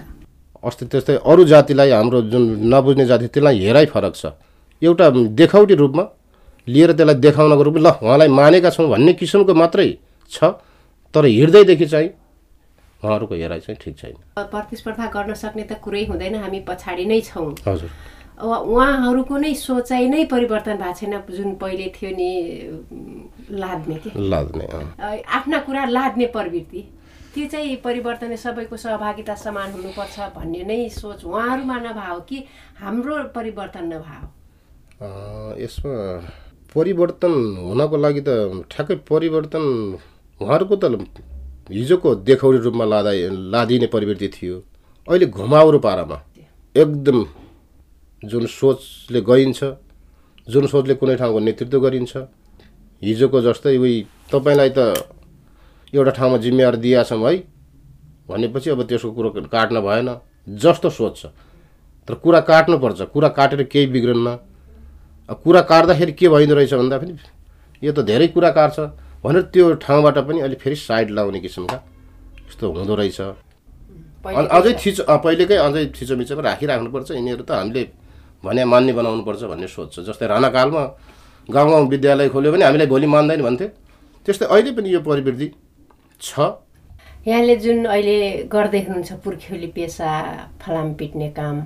अस्ति 0.64 0.84
त्यस्तै 0.92 1.16
अरू 1.24 1.44
जातिलाई 1.44 1.90
हाम्रो 1.90 2.20
जुन 2.32 2.44
नबुझ्ने 2.74 3.04
जाति 3.06 3.26
त्यसलाई 3.32 3.58
हेराइ 3.64 3.86
फरक 3.86 4.14
छ। 4.16 4.26
एउटा 4.82 5.10
देखाउटी 5.40 5.74
रूपमा 5.74 6.04
लिएर 6.68 6.92
त्यसलाई 6.92 7.14
देखाउनको 7.24 7.62
रूपमा 7.62 7.80
ल 7.80 7.92
उहाँलाई 8.04 8.28
मानेका 8.28 8.70
छौँ 8.70 8.88
भन्ने 8.90 9.12
किसिमको 9.16 9.54
मात्रै 9.54 9.88
छ 10.30 10.44
तर 11.14 11.24
हृदयदेखि 11.24 11.86
चाहिँ 11.86 12.08
उहाँहरूको 13.06 13.34
हेराइ 13.34 13.60
चाहिँ 13.62 13.78
ठिक 13.78 13.96
छैन। 13.98 14.14
प्रतिस्पर्धा 14.36 15.06
गर्न 15.14 15.34
सक्ने 15.38 15.64
त 15.70 15.78
कुरै 15.78 16.04
हुँदैन 16.10 16.34
हामी 16.42 16.60
पछाडि 16.66 17.04
नै 17.06 17.20
छौँ। 17.22 17.54
हजुर। 17.62 17.90
अब 18.36 18.50
उहाँहरूको 18.68 19.36
नै 19.38 19.54
सोचाइ 19.54 20.08
नै 20.12 20.24
परिवर्तन 20.28 20.76
भएको 20.76 20.92
छैन 20.98 21.14
जुन 21.30 21.54
पहिले 21.56 21.86
थियो 21.94 22.10
नि 22.12 22.30
लाद्ने 23.62 23.96
के? 24.04 24.10
लाद्ने 24.12 24.66
आफ्ना 25.24 25.58
कुरा 25.64 25.84
लाद्ने 25.88 26.26
प्रवृत्ति। 26.36 26.82
त्यो 27.34 27.46
चाहिँ 27.52 27.76
परिवर्तन 27.84 28.36
सबैको 28.36 28.76
सहभागिता 28.76 29.34
समान 29.36 29.72
हुनुपर्छ 29.72 30.16
भन्ने 30.36 30.62
नै 30.64 30.88
सोच 30.88 31.24
उहाँहरूमा 31.24 31.76
नभाव 31.84 32.20
कि 32.28 32.44
हाम्रो 32.80 33.16
परिवर्तन 33.36 33.84
नभाव 33.92 34.24
अँ, 34.96 35.54
यसमा 35.60 35.94
परिवर्तन 36.74 37.32
हुनको 37.60 37.96
लागि 37.96 38.20
त 38.20 38.64
ठ्याक्कै 38.72 38.96
परिवर्तन 39.08 39.64
उहाँहरूको 40.40 40.76
त 40.76 40.84
हिजोको 41.70 42.14
देखाउने 42.26 42.58
रूपमा 42.58 42.84
लादा 42.84 43.10
लादिने 43.52 43.86
प्रवृत्ति 43.86 44.28
थियो। 44.28 44.56
अहिले 45.08 45.26
घुमाउरो 45.26 45.78
पारामा। 45.78 46.16
एकदम 46.74 47.24
जुन 48.22 48.46
सोचले 48.46 49.20
गइन्छ 49.20 49.64
जुन 50.46 50.66
सोचले 50.66 50.94
कुनै 50.94 51.16
ठाउँको 51.16 51.38
नेतृत्व 51.38 51.80
गरिन्छ 51.80 52.16
हिजोको 53.02 53.40
जस्तै 53.42 53.76
उही 53.76 53.94
तपाईँलाई 54.32 54.70
त 54.78 54.78
एउटा 55.92 56.10
ठाउँमा 56.10 56.38
जिम्मेवार 56.38 56.76
दिएछौँ 56.76 57.18
है 57.24 57.36
भनेपछि 58.28 58.70
अब 58.70 58.82
त्यसको 58.82 59.10
कुरो 59.12 59.30
काट्न 59.46 59.80
भएन 59.80 60.08
जस्तो 60.58 60.90
सोच 60.90 61.16
छ 61.18 61.26
तर 62.08 62.14
कुरा 62.22 62.40
काट्नुपर्छ 62.40 63.02
कुरा 63.12 63.28
काटेर 63.38 63.62
केही 63.72 63.86
बिग्रन्न 63.86 64.38
कुरा 65.44 65.60
काट्दाखेरि 65.62 66.12
के 66.12 66.28
भइँदो 66.28 66.54
रहेछ 66.54 66.74
भन्दाखेरि 66.74 67.18
यो 67.82 67.92
त 67.92 68.06
धेरै 68.06 68.26
कुरा 68.28 68.50
काट्छ। 68.50 68.78
भनेर 69.26 69.42
त्यो 69.50 69.74
ठाउँबाट 69.82 70.18
पनि 70.22 70.40
अलिक 70.46 70.58
फेरि 70.62 70.76
साइड 70.78 71.10
लाउने 71.10 71.40
किसिमका 71.42 71.78
यस्तो 72.46 72.64
हुँदो 72.72 72.94
रहेछ। 72.94 73.20
अझै 74.22 74.72
थिचो 74.78 75.02
पहिलेकै 75.02 75.56
अझै 75.66 75.82
थिचोमिचोमा 75.98 76.42
राखिराख्नुपर्छ। 76.48 77.10
यिनीहरू 77.18 77.42
त 77.42 77.50
हामीले 77.58 77.82
भने 78.44 78.62
मान्ने 78.70 78.92
बनाउनुपर्छ 78.94 79.42
भन्ने 79.50 79.66
सोच 79.66 79.88
छ। 79.94 79.98
जस्तै 80.06 80.26
राणाकालमा 80.30 80.82
गाउँ 81.48 81.70
गाउँ 81.70 81.86
विद्यालय 81.90 82.28
खोल्यो 82.34 82.52
भने 82.52 82.64
हामीलाई 82.64 82.86
भोलि 82.86 83.06
मान्दैन 83.06 83.42
भन्थ्यो 83.42 83.68
त्यस्तै 84.26 84.46
अहिले 84.46 84.70
पनि 84.78 84.88
यो 84.94 85.00
प्रवृत्ति 85.02 85.46
छ। 86.20 86.30
यहाँले 87.26 87.54
जुन 87.62 87.78
अहिले 87.86 88.46
गर्दै 88.46 88.80
हुनुहुन्छ 88.86 89.12
पुर्ख्यौली 89.26 89.66
पेसा 89.74 90.10
फलाम 90.62 90.94
पिट्ने 90.94 91.28
काम 91.38 91.56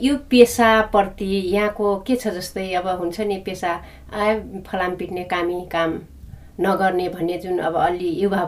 यो 0.00 0.12
पेसाप्रति 0.30 1.28
यहाँको 1.52 1.86
के 2.06 2.16
छ 2.16 2.28
जस्तै? 2.36 2.72
अब 2.80 2.86
हुन्छ 3.00 3.20
नि 3.20 3.36
पेसा 3.44 3.70
आ 4.12 4.24
फलाम 4.68 4.92
पिट्ने 4.96 5.24
कामी 5.28 5.60
काम। 5.72 5.90
नगर्ने 6.60 7.08
भन्ने 7.08 7.38
जुन 7.38 7.58
अब 7.58 7.74
अलि 7.76 8.08
युवा 8.22 8.42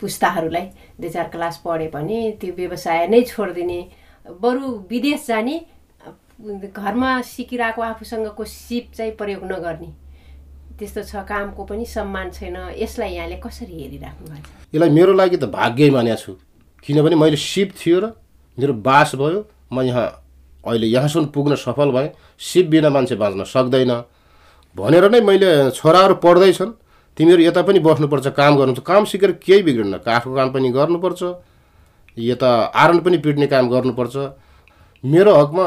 पुस्ताहरूलाई 0.00 0.66
दुई 1.00 1.08
चार 1.10 1.28
क्लास 1.28 1.60
पढ्यो 1.64 1.90
भने 1.90 2.18
त्यो 2.40 2.54
व्यवसाय 2.54 3.06
नै 3.08 3.22
छोडिदिने। 3.22 3.80
बरु 4.40 4.66
विदेश 4.90 5.26
जाने 5.26 5.56
घरमा 6.72 7.10
सिकिरहेको 7.20 7.82
आफूसँगको 7.82 8.44
सिप 8.44 8.92
चाहिँ 8.96 9.12
प्रयोग 9.16 9.44
नगर्ने। 9.44 9.90
त्यस्तो 10.78 11.02
छ 11.04 11.24
कामको 11.28 11.64
पनि 11.64 11.84
सम्मान 11.84 12.30
छैन। 12.32 12.56
यसलाई 12.80 13.12
यहाँले 13.12 13.36
कसरी 13.44 13.74
हेरिराख्नु 13.82 14.26
भएको 14.26 14.48
छ? 14.48 14.74
यसलाई 14.74 14.90
मेरो 14.90 15.12
लागि 15.12 15.36
त 15.36 15.44
भाग्यै 15.52 15.90
मानेको 15.90 16.16
छु। 16.16 16.32
किनभने 16.80 17.16
मैले 17.16 17.36
सिप 17.36 17.76
थियो 17.76 17.98
र 18.00 18.06
मेरो 18.58 18.72
बास 18.80 19.14
भयो। 19.20 19.40
म 19.72 19.84
यहाँ 19.84 20.06
अहिले 20.64 20.86
यहाँसम्म 20.86 21.26
पुग्न 21.36 21.54
सफल 21.60 21.90
भएँ। 21.92 22.08
सिप 22.40 22.66
बिना 22.72 22.88
मान्छे 22.88 23.14
बाँच्न 23.20 23.44
सक्दैन। 23.44 23.92
भनेर 24.76 25.04
नै 25.12 25.20
मैले 25.20 25.70
छोराहरू 25.76 26.14
पढ्दैछन् 26.24 26.72
तिमीहरू 27.20 27.42
यता 27.44 27.60
पनि 27.68 27.78
बस्नुपर्छ 27.84 28.26
काम 28.32 28.56
गर्नु 28.56 28.80
काम 28.80 29.04
सिकेर 29.04 29.32
केही 29.44 29.62
बिग्रिन्न। 29.62 30.00
काठको 30.00 30.32
काम 30.34 30.48
पनि 30.56 30.72
गर्नुपर्छ। 30.72 31.20
यता 32.16 32.50
आरन 32.72 32.98
पनि 33.04 33.18
पिट्ने 33.20 33.46
काम 33.46 33.68
गर्नुपर्छ। 33.68 34.16
मेरो 35.04 35.32
हकमा 35.36 35.66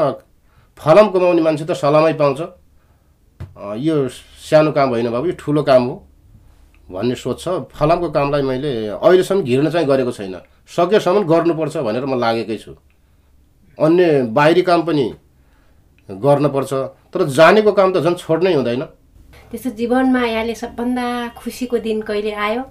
फलाम 0.78 1.06
कमाउने 1.14 1.42
मान्छे 1.46 1.64
त 1.64 1.78
सलामै 1.78 2.18
पाउँछ। 2.18 2.40
यो 3.78 3.94
सानो 4.10 4.72
काम 4.74 4.88
होइन 4.98 5.10
बाबु 5.14 5.26
यो 5.30 5.34
ठुलो 5.38 5.62
काम 5.62 5.82
हो 5.86 5.94
भन्ने 6.90 7.14
सोच 7.14 7.38
छ। 7.38 7.46
फलामको 7.70 8.10
कामलाई 8.10 8.42
मैले 8.42 8.98
अहिलेसम्म 8.98 9.42
घिर्न 9.46 9.70
चाहिँ 9.70 9.86
गरेको 9.86 10.10
छैन। 10.10 10.34
सकेसम्म 10.66 11.22
गर्नुपर्छ 11.22 11.76
भनेर 11.86 12.04
म 12.04 12.18
लागेकै 12.18 12.58
छु। 12.58 12.74
अन्य 13.78 14.26
बाहिरी 14.34 14.62
काम 14.66 14.82
पनि 14.82 15.06
गर्नुपर्छ। 16.08 16.72
तर 17.14 17.20
जानेको 17.30 17.72
काम 17.72 17.88
त 17.94 18.02
झन् 18.02 18.18
छोड्नै 18.18 18.54
हुँदैन। 18.58 18.82
त्यस्तो 19.54 19.70
जीवनमा 19.78 20.20
यहाँले 20.26 20.54
सबभन्दा 20.58 21.06
खुसीको 21.38 21.78
दिन 21.78 22.02
कहिले 22.02 22.32
आयो? 22.34 22.62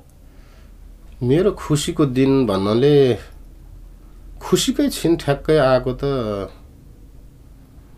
मेरो 1.24 1.52
खुसीको 1.56 2.06
दिन 2.12 2.32
भन्नाले 2.46 2.96
खुसीकै 4.44 4.90
छिन 4.92 5.16
ठ्याक्कै 5.16 5.58
आएको 5.64 5.92
त 5.96 6.04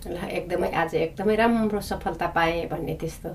ल 0.05 0.17
एकदमै 0.37 0.69
आज 0.69 0.93
एकदमै 1.01 1.35
राम्रो 1.35 1.81
सफलता 1.81 2.27
पाएँ 2.37 2.69
भन्ने 2.69 2.93
त्यस्तो। 3.01 3.29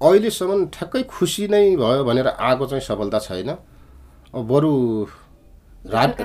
अहिलेसम्म 0.00 0.72
ठ्याक्कै 0.72 1.02
खुसी 1.04 1.52
नै 1.52 1.76
भयो 1.76 2.04
भनेर 2.08 2.28
आएको 2.40 2.64
चाहिँ 2.72 2.84
सफलता 2.88 3.18
छैन। 3.28 3.50
अब 4.32 4.42
बरु 4.48 4.72
रात? 5.84 6.16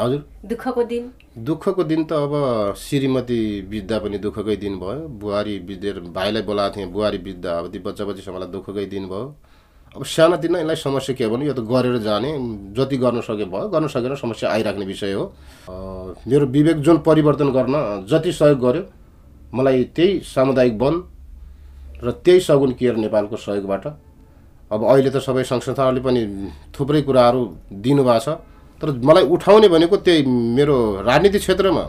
हजुर। 0.00 0.22
दुःखको 0.46 0.82
दिन? 0.84 1.10
दुःखको 1.42 1.82
दिन 1.84 2.04
त 2.06 2.12
अब 2.14 2.32
श्रीमती 2.78 3.40
बित्दा 3.66 3.98
पनि 3.98 4.18
दुःखकै 4.18 4.56
दिन 4.56 4.78
भयो। 4.78 5.08
बुहारी 5.18 5.58
बितेर 5.66 6.00
भाइलाई 6.14 6.42
बोलाएको 6.46 6.76
थिएँ 6.76 6.86
बुहारी 6.86 7.18
बित्दा 7.18 7.58
अब 7.58 7.66
ती 7.72 7.78
बच्चा 7.82 8.04
बच्चीसँगलाई 8.06 8.48
दुःखकै 8.48 8.86
दिन 8.86 9.08
भयो। 9.10 9.26
अब 9.96 10.04
सानोतिनो 10.06 10.58
यसलाई 10.58 10.76
समस्या 10.76 11.14
के 11.18 11.24
हो 11.24 11.30
भने 11.34 11.46
यो 11.46 11.54
त 11.58 11.66
गरेर 11.66 11.98
जाने 11.98 12.30
जति 12.78 12.96
गर्न 12.96 13.20
सके 13.26 13.44
भयो। 13.50 13.68
गर्न 13.74 13.86
सकेन 13.90 14.14
समस्या 14.14 14.50
आइराख्ने 14.54 14.86
विषय 14.86 15.12
हो। 15.18 15.24
मेरो 15.66 16.46
विवेक 16.46 16.78
जुन 16.78 16.98
परिवर्तन 17.02 17.50
गर्न 17.50 18.06
जति 18.06 18.32
सहयोग 18.32 18.58
गर्यो 18.60 18.82
मलाई 19.50 19.84
त्यही 19.96 20.20
सामुदायिक 20.22 20.74
वन 20.78 20.94
र 22.04 22.10
त्यही 22.22 22.40
सगुन 22.40 22.72
केयर 22.78 22.96
नेपालको 23.02 23.36
सहयोगबाट 23.36 23.86
अब 24.70 24.80
अहिले 24.84 25.10
त 25.10 25.18
सबै 25.18 25.42
सङ्घ 25.42 25.62
संस्थाहरूले 25.64 26.00
पनि 26.06 26.22
थुप्रै 26.70 27.02
कुराहरू 27.02 27.42
दिनुभएको 27.72 28.22
छ। 28.22 28.28
तर 28.80 28.90
मलाई 29.08 29.24
उठाउने 29.34 29.68
भनेको 29.68 29.96
त्यही 30.06 30.22
मेरो 30.56 30.76
राजनीतिक 31.02 31.40
क्षेत्रमा 31.42 31.84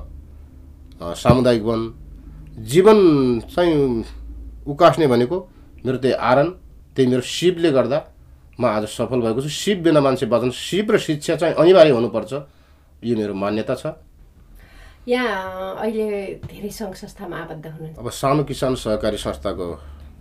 सामुदायिक 1.15 1.63
वन 1.63 1.81
जीवन 2.71 2.99
चाहिँ 3.55 3.75
उकास्ने 4.67 5.07
भनेको 5.07 5.37
मेरो 5.85 5.97
त्यही 5.97 6.13
आरण 6.13 6.47
त्यही 6.95 7.07
मेरो 7.09 7.21
सिपले 7.21 7.71
गर्दा 7.71 7.99
म 8.59 8.65
आज 8.65 8.83
सफल 8.91 9.21
भएको 9.21 9.41
छु। 9.41 9.49
सिप 9.49 9.77
बिना 9.87 9.99
मान्छे 10.01 10.25
बाँच्नु 10.27 10.51
सिप 10.51 10.91
र 10.91 10.97
शिक्षा 10.99 11.35
चाहिँ 11.39 11.55
अनिवार्य 11.55 11.91
हुनुपर्छ। 11.95 12.33
यो 13.07 13.15
मेरो 13.15 13.33
मान्यता 13.33 13.75
छ। 13.75 13.95
यहाँ 15.07 15.79
अहिले 15.79 16.43
धेरै 16.43 16.69
सङ्घ 16.69 16.93
संस्थामा 16.93 17.37
आबद्ध 17.39 17.65
हुनुहुन्छ। 17.65 17.97
अब 17.97 18.09
सानो 18.11 18.43
किसान 18.43 18.75
सहकारी 18.75 19.17
संस्थाको 19.17 19.67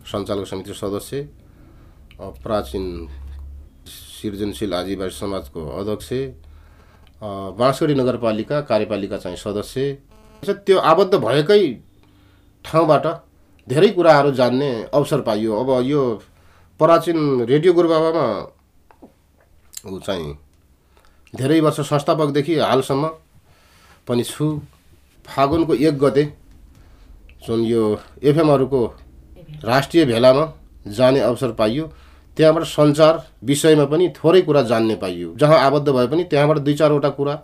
सञ्चालक 0.07 0.47
समिति 0.47 0.73
सदस्य 0.73 1.17
प्राचीन 2.45 2.87
सृजनशील 3.89 4.73
आदिवासी 4.75 5.17
समाजको 5.19 5.61
अध्यक्ष 5.81 6.09
बाँसुरी 7.23 7.95
नगरपालिका 7.95 8.61
कार्यपालिका 8.61 9.17
चाहिँ 9.19 9.37
सदस्य। 9.37 9.93
त्यो 10.43 10.79
आबद्ध 10.81 11.15
भएकै 11.17 11.63
ठाउँबाट 12.65 13.07
धेरै 13.69 13.89
कुराहरू 13.91 14.31
जान्ने 14.33 14.71
अवसर 14.95 15.21
पाइयो। 15.21 15.53
अब 15.55 15.71
यो 15.87 16.03
प्राचीन 16.81 17.19
रेडियो 17.45 17.73
गुरुबाबामा 17.75 18.27
ऊ 19.87 19.99
चाहिँ 19.99 20.33
धेरै 21.35 21.61
वर्ष 21.61 21.81
संस्थापकदेखि 21.83 22.59
हालसम्म 22.59 23.09
पनि 24.09 24.25
छु। 24.25 24.47
फागुनको 25.27 25.75
एक 25.75 25.99
गते 25.99 26.25
जुन 27.47 27.65
यो 27.65 27.83
एफएमहरूको 28.23 28.85
राष्ट्रिय 29.65 30.05
भेलामा 30.05 30.45
जाने 30.89 31.21
अवसर 31.21 31.53
पाइयो। 31.53 31.85
त्यहाँबाट 32.39 32.65
सञ्चार 32.65 33.15
विषयमा 33.45 33.85
पनि 33.91 34.09
थोरै 34.17 34.41
कुरा 34.47 34.63
जान्ने 34.63 34.95
पाइयो। 34.97 35.35
जहाँ 35.37 35.59
आबद्ध 35.59 35.89
भए 35.89 36.07
पनि 36.07 36.25
त्यहाँबाट 36.31 36.59
दुई 36.59 36.75
चारवटा 36.75 37.09
कुरा 37.19 37.35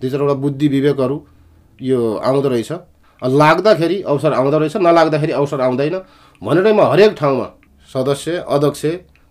दुई 0.00 0.10
चारवटा 0.10 0.34
बुद्धि 0.44 0.68
विवेकहरू 0.68 1.16
यो 1.80 2.00
आउँदो 2.20 2.48
रहेछ। 2.48 2.72
लाग्दाखेरि 3.22 4.00
अवसर 4.04 4.32
आउँदो 4.32 4.58
रहेछ 4.58 4.76
नलाग्दाखेरि 4.76 5.32
अवसर 5.32 5.60
आउँदैन 5.60 5.96
भनेर 6.42 6.72
म 6.72 6.80
हरेक 6.92 7.12
ठाउँमा 7.16 7.46
सदस्य 7.88 8.44
अध्यक्ष 8.46 8.84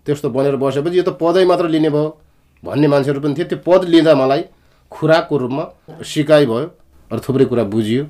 त्यस्तो 0.06 0.28
बनेर 0.30 0.56
बसेपछि 0.56 0.98
यो 0.98 1.04
त 1.04 1.14
पदै 1.14 1.44
मात्र 1.46 1.68
लिने 1.68 1.90
भयो 1.90 2.08
भन्ने 2.62 2.88
मान्छेहरू 2.88 3.20
पनि 3.20 3.34
थियो 3.34 3.46
त्यो 3.48 3.58
पद 3.62 3.84
लिँदा 3.86 4.14
मलाई 4.14 4.42
खुराकको 4.92 5.36
रूपमा 5.36 5.64
सिकाइ 6.02 6.46
भयो 6.46 6.66
र 7.10 7.18
थुप्रै 7.22 7.44
कुरा 7.44 7.64
बुझियो। 7.70 8.02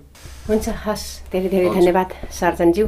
हुन्छ 0.48 0.68
हस् 0.84 1.04
धेरै 1.32 1.48
धेरै 1.48 1.68
धन्यवाद 1.74 2.08
सर्जनज्यू। 2.38 2.86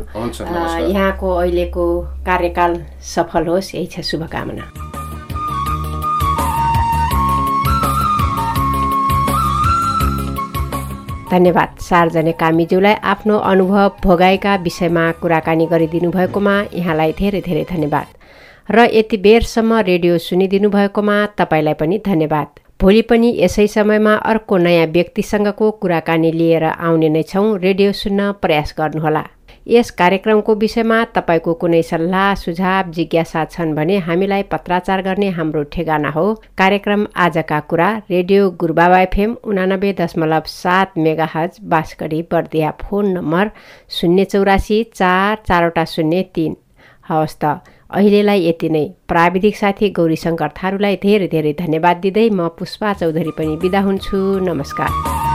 यहाँको 0.92 1.28
अहिलेको 1.34 1.84
कार्यकाल 2.26 2.72
सफल 3.12 3.46
होस् 3.48 3.74
यही 3.74 3.86
छ 3.92 4.00
शुभकामना। 4.04 4.64
धन्यवाद 11.30 11.70
सार्वजनिक 11.80 12.36
कामीज्यूलाई 12.36 12.94
आफ्नो 13.12 13.36
अनुभव 13.52 13.88
भोगाइका 14.04 14.54
विषयमा 14.66 15.04
कुराकानी 15.22 15.66
गरिदिनु 15.72 16.10
भएकोमा 16.10 16.54
यहाँलाई 16.74 17.12
धेरै 17.18 17.40
धेरै 17.40 17.64
धन्यवाद। 17.72 18.06
र 18.68 18.78
यति 18.92 19.16
बेरसम्म 19.24 19.80
रेडियो 19.90 20.18
सुनिदिनु 20.28 20.68
भएकोमा 20.76 21.16
तपाईँलाई 21.40 21.74
पनि 21.80 21.98
धन्यवाद। 22.04 22.48
भोलि 22.80 23.02
पनि 23.02 23.28
यसै 23.36 23.66
समयमा 23.66 24.14
अर्को 24.30 24.56
नयाँ 24.56 24.86
व्यक्तिसँगको 24.86 25.70
कुराकानी 25.80 26.30
लिएर 26.32 26.64
आउने 26.64 27.08
नै 27.08 27.22
छौँ। 27.22 27.56
रेडियो 27.58 27.92
सुन्न 27.92 28.32
प्रयास 28.42 28.74
गर्नुहोला। 28.78 29.22
यस 29.66 29.90
कार्यक्रमको 29.90 30.54
विषयमा 30.54 30.98
तपाईँको 31.14 31.54
कुनै 31.62 31.80
सल्लाह 31.82 32.34
सुझाव 32.36 32.90
जिज्ञासा 32.92 33.44
छन् 33.46 33.74
भने 33.74 33.96
हामीलाई 34.08 34.42
पत्राचार 34.52 35.02
गर्ने 35.02 35.28
हाम्रो 35.38 35.62
ठेगाना 35.72 36.10
हो। 36.10 36.26
कार्यक्रम 36.58 37.06
आजका 37.16 37.60
कुरा 37.70 37.88
रेडियो 38.10 38.50
गुरुबाबा 38.60 39.00
एफएम 39.00 39.36
उनानब्बे 39.44 39.92
दशमलव 40.00 40.52
सात 40.52 40.98
मेगा 40.98 41.28
हज 41.34 41.56
बाँसगढी 41.72 42.20
बर्दिया 42.30 42.70
फोन 42.82 43.08
नम्बर 43.16 43.50
शून्य 43.90 44.24
चौरासी 44.34 44.82
चार 44.94 45.42
चारवटा 45.48 45.84
शून्य 45.94 46.22
तिन। 46.34 46.56
हवस् 47.08 47.38
त। 47.40 47.56
अहिलेलाई 47.90 48.40
यति 48.46 48.68
नै। 48.68 48.84
प्राविधिक 49.08 49.56
साथी 49.56 49.90
गौरी 49.98 50.16
शङ्कर 50.16 50.50
थारूलाई 50.58 50.96
धेरै 51.04 51.28
धेरै 51.34 51.52
धन्यवाद 51.62 51.96
दिँदै 52.02 52.26
म 52.30 52.48
पुष्पा 52.58 52.92
चौधरी 53.00 53.32
पनि 53.38 53.56
बिदा 53.62 53.80
हुन्छु। 53.86 54.18
नमस्कार। 54.42 55.25